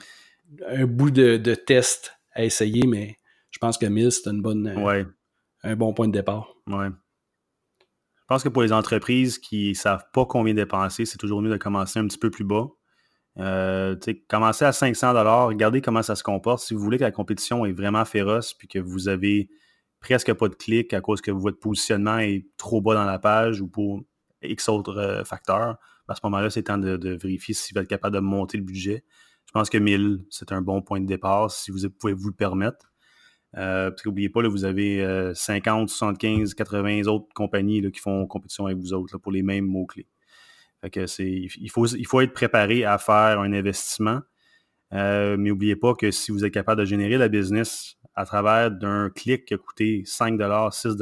un 0.68 0.86
bout 0.86 1.12
de, 1.12 1.56
test 1.56 2.14
à 2.32 2.44
essayer, 2.44 2.88
mais 2.88 3.18
je 3.52 3.60
pense 3.60 3.78
que 3.78 3.86
1000, 3.86 4.12
c'est 4.12 4.30
une 4.30 4.42
bonne, 4.42 4.68
euh, 4.68 5.04
un 5.64 5.76
bon 5.76 5.94
point 5.94 6.08
de 6.08 6.14
départ. 6.14 6.56
Ouais. 6.68 6.88
Je 7.80 8.26
pense 8.34 8.44
que 8.44 8.50
pour 8.50 8.62
les 8.62 8.74
entreprises 8.74 9.38
qui 9.38 9.70
ne 9.70 9.74
savent 9.74 10.06
pas 10.14 10.26
combien 10.26 10.54
dépenser, 10.54 11.06
c'est 11.06 11.18
toujours 11.18 11.42
mieux 11.42 11.50
de 11.50 11.58
commencer 11.58 12.00
un 12.00 12.08
petit 12.08 12.18
peu 12.18 12.30
plus 12.30 12.44
bas. 12.44 12.68
Euh, 13.40 13.96
commencer 14.28 14.66
à 14.66 14.72
500 14.72 15.14
regardez 15.46 15.82
comment 15.82 16.04
ça 16.04 16.16
se 16.16 16.24
comporte. 16.24 16.62
Si 16.64 16.74
vous 16.74 16.82
voulez 16.82 16.98
que 16.98 17.04
la 17.04 17.12
compétition 17.12 17.66
est 17.66 17.72
vraiment 17.72 18.04
féroce 18.04 18.54
puis 18.54 18.68
que 18.68 18.80
vous 18.80 19.08
avez 19.08 19.50
presque 20.00 20.34
pas 20.34 20.50
de 20.50 20.56
clics 20.56 20.94
à 20.94 21.02
cause 21.02 21.22
que 21.22 21.32
votre 21.32 21.60
positionnement 21.60 22.18
est 22.18 22.48
trop 22.58 22.82
bas 22.82 22.96
dans 22.96 23.06
la 23.06 23.20
page 23.20 23.62
ou 23.62 23.68
pour 23.68 24.02
X 24.42 24.70
autres 24.70 24.98
euh, 24.98 25.24
facteurs, 25.24 25.78
à 26.08 26.16
ce 26.16 26.22
moment-là, 26.24 26.50
c'est 26.50 26.64
temps 26.64 26.78
de, 26.78 27.18
vérifier 27.22 27.54
si 27.54 27.74
vous 27.74 27.82
êtes 27.82 27.88
capable 27.88 28.16
de 28.16 28.22
monter 28.22 28.58
le 28.58 28.64
budget. 28.64 29.04
Je 29.46 29.52
pense 29.52 29.70
que 29.70 29.78
1000, 29.78 30.26
c'est 30.30 30.52
un 30.52 30.62
bon 30.62 30.82
point 30.82 31.02
de 31.02 31.06
départ 31.06 31.52
si 31.52 31.72
vous 31.72 31.90
pouvez 31.90 32.14
vous 32.14 32.30
le 32.30 32.36
permettre. 32.36 32.92
Euh, 33.58 33.90
parce 33.90 34.04
qu'oubliez 34.04 34.30
pas, 34.30 34.42
là, 34.42 34.50
vous 34.50 34.66
avez 34.66 35.32
50, 35.34 35.90
75, 35.90 36.54
80 36.54 37.08
autres 37.08 37.28
compagnies 37.34 37.82
là, 37.82 37.92
qui 37.92 38.00
font 38.00 38.26
compétition 38.28 38.66
avec 38.66 38.78
vous 38.78 38.94
autres 38.94 39.18
pour 39.18 39.32
les 39.32 39.44
mêmes 39.44 39.66
mots-clés. 39.66 40.08
il, 40.84 41.70
faut, 41.70 41.88
il 41.88 42.06
faut 42.06 42.22
être 42.22 42.34
préparé 42.34 42.86
à 42.86 42.98
faire 42.98 43.40
un 43.40 43.52
investissement. 43.52 44.22
Euh, 44.94 45.36
mais 45.38 45.50
n'oubliez 45.50 45.76
pas 45.76 45.94
que 45.96 46.12
si 46.12 46.32
vous 46.32 46.46
êtes 46.46 46.54
capable 46.54 46.82
de 46.82 46.86
générer 46.86 47.18
la 47.18 47.28
business 47.28 47.98
à 48.16 48.26
travers 48.26 48.72
d'un 48.72 49.10
clic 49.10 49.46
qui 49.46 49.54
a 49.54 49.58
coûté 49.58 50.04
5 50.06 50.40
6 50.72 50.96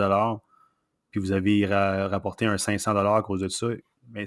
puis 1.15 1.21
vous 1.21 1.31
avez 1.31 1.65
rapporté 1.65 2.45
un 2.45 2.57
500 2.57 2.93
à 2.93 3.21
cause 3.21 3.39
de 3.39 3.47
ça, 3.47 3.67
mais 4.11 4.25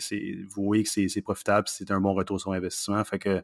vous 0.49 0.65
voyez 0.65 0.85
que 0.85 0.89
c'est 0.89 1.21
profitable, 1.21 1.69
c'est 1.69 1.91
un 1.91 2.01
bon 2.01 2.15
retour 2.15 2.41
sur 2.41 2.53
investissement. 2.53 3.05
Fait 3.05 3.19
que 3.19 3.43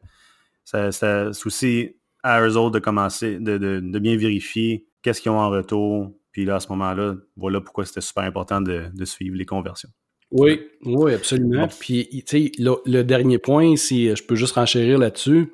c'est 0.63 1.45
aussi 1.45 1.95
à 2.23 2.41
eux 2.41 2.57
autres 2.57 2.73
de 2.73 2.79
commencer, 2.79 3.37
de, 3.39 3.99
bien 3.99 4.17
vérifier 4.17 4.87
qu'est-ce 5.03 5.21
qu'ils 5.21 5.29
ont 5.29 5.39
en 5.39 5.51
retour. 5.51 6.11
Puis 6.31 6.43
là, 6.43 6.55
à 6.55 6.59
ce 6.59 6.69
moment-là, 6.69 7.17
voilà 7.37 7.61
pourquoi 7.61 7.85
c'était 7.85 8.01
super 8.01 8.23
important 8.23 8.61
de, 8.61 9.05
suivre 9.05 9.37
les 9.37 9.45
conversions. 9.45 9.89
Oui, 10.31 10.59
oui, 10.83 11.13
absolument. 11.13 11.67
Puis, 11.79 12.07
tu 12.25 12.49
sais, 12.49 12.51
le, 12.57 13.03
dernier 13.03 13.37
point, 13.37 13.75
si 13.75 14.15
je 14.15 14.23
peux 14.23 14.35
juste 14.35 14.55
renchérir 14.55 14.97
là-dessus, 14.97 15.53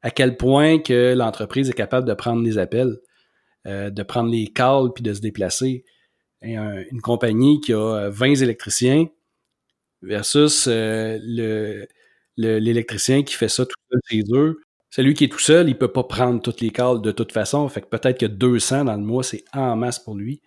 à 0.00 0.10
quel 0.10 0.38
point 0.38 0.78
que 0.78 1.12
l'entreprise 1.14 1.68
est 1.68 1.74
capable 1.74 2.08
de 2.08 2.14
prendre 2.14 2.42
les 2.42 2.56
appels, 2.56 2.96
euh, 3.66 3.90
de 3.90 4.02
prendre 4.02 4.30
les 4.30 4.46
calls 4.46 4.94
puis 4.94 5.02
de 5.02 5.12
se 5.12 5.20
déplacer? 5.20 5.84
Une 6.42 7.00
compagnie 7.00 7.60
qui 7.60 7.72
a 7.72 8.08
20 8.10 8.42
électriciens 8.42 9.08
versus 10.02 10.68
le, 10.68 11.86
l'électricien 12.36 13.22
qui 13.22 13.34
fait 13.34 13.48
ça 13.48 13.64
tout 13.64 13.74
seul 13.90 14.00
chez 14.08 14.22
eux. 14.32 14.60
Celui 14.90 15.14
qui 15.14 15.24
est 15.24 15.28
tout 15.28 15.38
seul, 15.38 15.68
il 15.68 15.76
peut 15.76 15.92
pas 15.92 16.04
prendre 16.04 16.40
toutes 16.40 16.60
les 16.60 16.70
calls 16.70 17.02
de 17.02 17.10
toute 17.10 17.32
façon. 17.32 17.68
Fait 17.68 17.80
que 17.80 17.86
peut-être 17.88 18.18
que 18.18 18.26
200 18.26 18.84
dans 18.84 18.94
le 18.96 19.02
mois, 19.02 19.22
c'est 19.22 19.44
en 19.52 19.76
masse 19.76 19.98
pour 19.98 20.14
lui. 20.14 20.40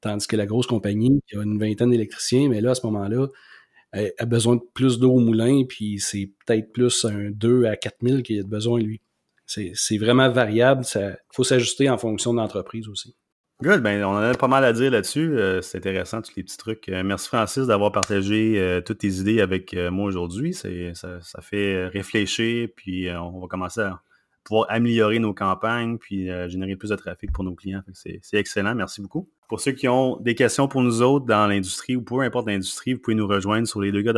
Tandis 0.00 0.26
que 0.26 0.36
la 0.36 0.46
grosse 0.46 0.66
compagnie, 0.66 1.20
qui 1.28 1.36
a 1.36 1.42
une 1.42 1.58
vingtaine 1.58 1.90
d'électriciens, 1.90 2.48
mais 2.48 2.60
là, 2.60 2.70
à 2.70 2.74
ce 2.74 2.84
moment-là, 2.86 3.28
a 3.92 4.24
besoin 4.24 4.56
de 4.56 4.62
plus 4.74 4.98
d'eau 4.98 5.12
au 5.12 5.20
moulin, 5.20 5.64
puis 5.68 6.00
c'est 6.00 6.30
peut-être 6.46 6.72
plus 6.72 7.04
un 7.04 7.30
2 7.30 7.66
à 7.66 7.76
4000 7.76 8.22
qu'il 8.22 8.40
a 8.40 8.42
besoin, 8.42 8.80
lui. 8.80 9.00
C'est 9.46 9.98
vraiment 9.98 10.30
variable. 10.30 10.84
Il 10.96 11.16
faut 11.30 11.44
s'ajuster 11.44 11.90
en 11.90 11.98
fonction 11.98 12.32
de 12.32 12.38
l'entreprise 12.38 12.88
aussi. 12.88 13.14
Good, 13.62 13.80
ben, 13.80 14.02
on 14.02 14.16
en 14.16 14.16
a 14.16 14.34
pas 14.34 14.48
mal 14.48 14.64
à 14.64 14.72
dire 14.72 14.90
là-dessus. 14.90 15.38
Euh, 15.38 15.62
c'est 15.62 15.78
intéressant, 15.78 16.20
tous 16.20 16.32
les 16.34 16.42
petits 16.42 16.56
trucs. 16.56 16.88
Euh, 16.88 17.04
merci 17.04 17.28
Francis 17.28 17.68
d'avoir 17.68 17.92
partagé 17.92 18.58
euh, 18.58 18.80
toutes 18.80 18.98
tes 18.98 19.20
idées 19.20 19.40
avec 19.40 19.76
moi 19.92 20.06
aujourd'hui. 20.06 20.52
Ça, 20.52 21.20
fait 21.40 21.86
réfléchir, 21.86 22.70
puis 22.74 23.08
on 23.08 23.38
va 23.38 23.46
commencer 23.46 23.82
à 23.82 24.02
pouvoir 24.42 24.66
améliorer 24.68 25.20
nos 25.20 25.32
campagnes, 25.32 25.96
puis 25.98 26.28
générer 26.48 26.74
plus 26.74 26.90
de 26.90 26.96
trafic 26.96 27.30
pour 27.30 27.44
nos 27.44 27.54
clients. 27.54 27.82
C'est 27.92 28.20
excellent, 28.32 28.74
merci 28.74 29.00
beaucoup. 29.00 29.30
Pour 29.48 29.60
ceux 29.60 29.70
qui 29.70 29.86
ont 29.86 30.16
des 30.16 30.34
questions 30.34 30.66
pour 30.66 30.82
nous 30.82 31.00
autres 31.00 31.26
dans 31.26 31.46
l'industrie 31.46 31.94
ou 31.94 32.02
peu 32.02 32.18
importe 32.22 32.48
l'industrie, 32.48 32.94
vous 32.94 33.00
pouvez 33.00 33.14
nous 33.14 33.28
rejoindre 33.28 33.68
sur 33.68 33.80
les 33.80 33.92
deux 33.92 34.02
gars 34.02 34.12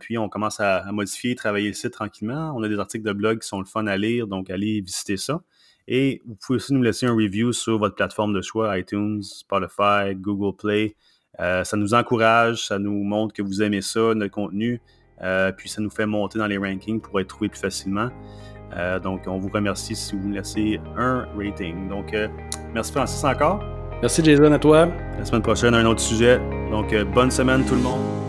puis 0.00 0.16
on 0.16 0.30
commence 0.30 0.58
à, 0.60 0.78
à 0.78 0.90
modifier, 0.90 1.34
travailler 1.34 1.68
le 1.68 1.74
site 1.74 1.92
tranquillement. 1.92 2.54
On 2.56 2.62
a 2.62 2.68
des 2.68 2.78
articles 2.78 3.04
de 3.04 3.12
blog 3.12 3.40
qui 3.40 3.46
sont 3.48 3.58
le 3.58 3.66
fun 3.66 3.86
à 3.86 3.98
lire, 3.98 4.26
donc 4.26 4.48
allez 4.48 4.80
visiter 4.80 5.18
ça. 5.18 5.42
Et 5.88 6.22
vous 6.26 6.34
pouvez 6.34 6.56
aussi 6.56 6.74
nous 6.74 6.82
laisser 6.82 7.06
un 7.06 7.14
review 7.14 7.52
sur 7.52 7.78
votre 7.78 7.94
plateforme 7.94 8.32
de 8.32 8.42
choix, 8.42 8.76
iTunes, 8.78 9.22
Spotify, 9.22 10.14
Google 10.14 10.56
Play. 10.56 10.96
Euh, 11.40 11.64
ça 11.64 11.76
nous 11.76 11.94
encourage, 11.94 12.66
ça 12.66 12.78
nous 12.78 13.04
montre 13.04 13.34
que 13.34 13.42
vous 13.42 13.62
aimez 13.62 13.82
ça, 13.82 14.14
notre 14.14 14.32
contenu, 14.32 14.80
euh, 15.22 15.52
puis 15.52 15.68
ça 15.68 15.82
nous 15.82 15.90
fait 15.90 16.06
monter 16.06 16.38
dans 16.38 16.46
les 16.46 16.58
rankings 16.58 17.00
pour 17.00 17.20
être 17.20 17.28
trouvé 17.28 17.48
plus 17.48 17.60
facilement. 17.60 18.08
Euh, 18.76 18.98
donc, 18.98 19.22
on 19.26 19.38
vous 19.38 19.48
remercie 19.48 19.94
si 19.94 20.16
vous 20.16 20.28
nous 20.28 20.34
laissez 20.34 20.80
un 20.96 21.26
rating. 21.36 21.88
Donc, 21.88 22.14
merci 22.74 22.92
Francis 22.92 23.22
encore. 23.22 23.62
Merci 24.02 24.24
Jason 24.24 24.52
à 24.52 24.58
toi. 24.58 24.88
La 25.18 25.24
semaine 25.24 25.42
prochaine, 25.42 25.74
un 25.74 25.86
autre 25.86 26.00
sujet. 26.00 26.40
Donc, 26.70 26.94
bonne 27.14 27.30
semaine 27.30 27.64
tout 27.64 27.74
le 27.74 27.82
monde. 27.82 28.25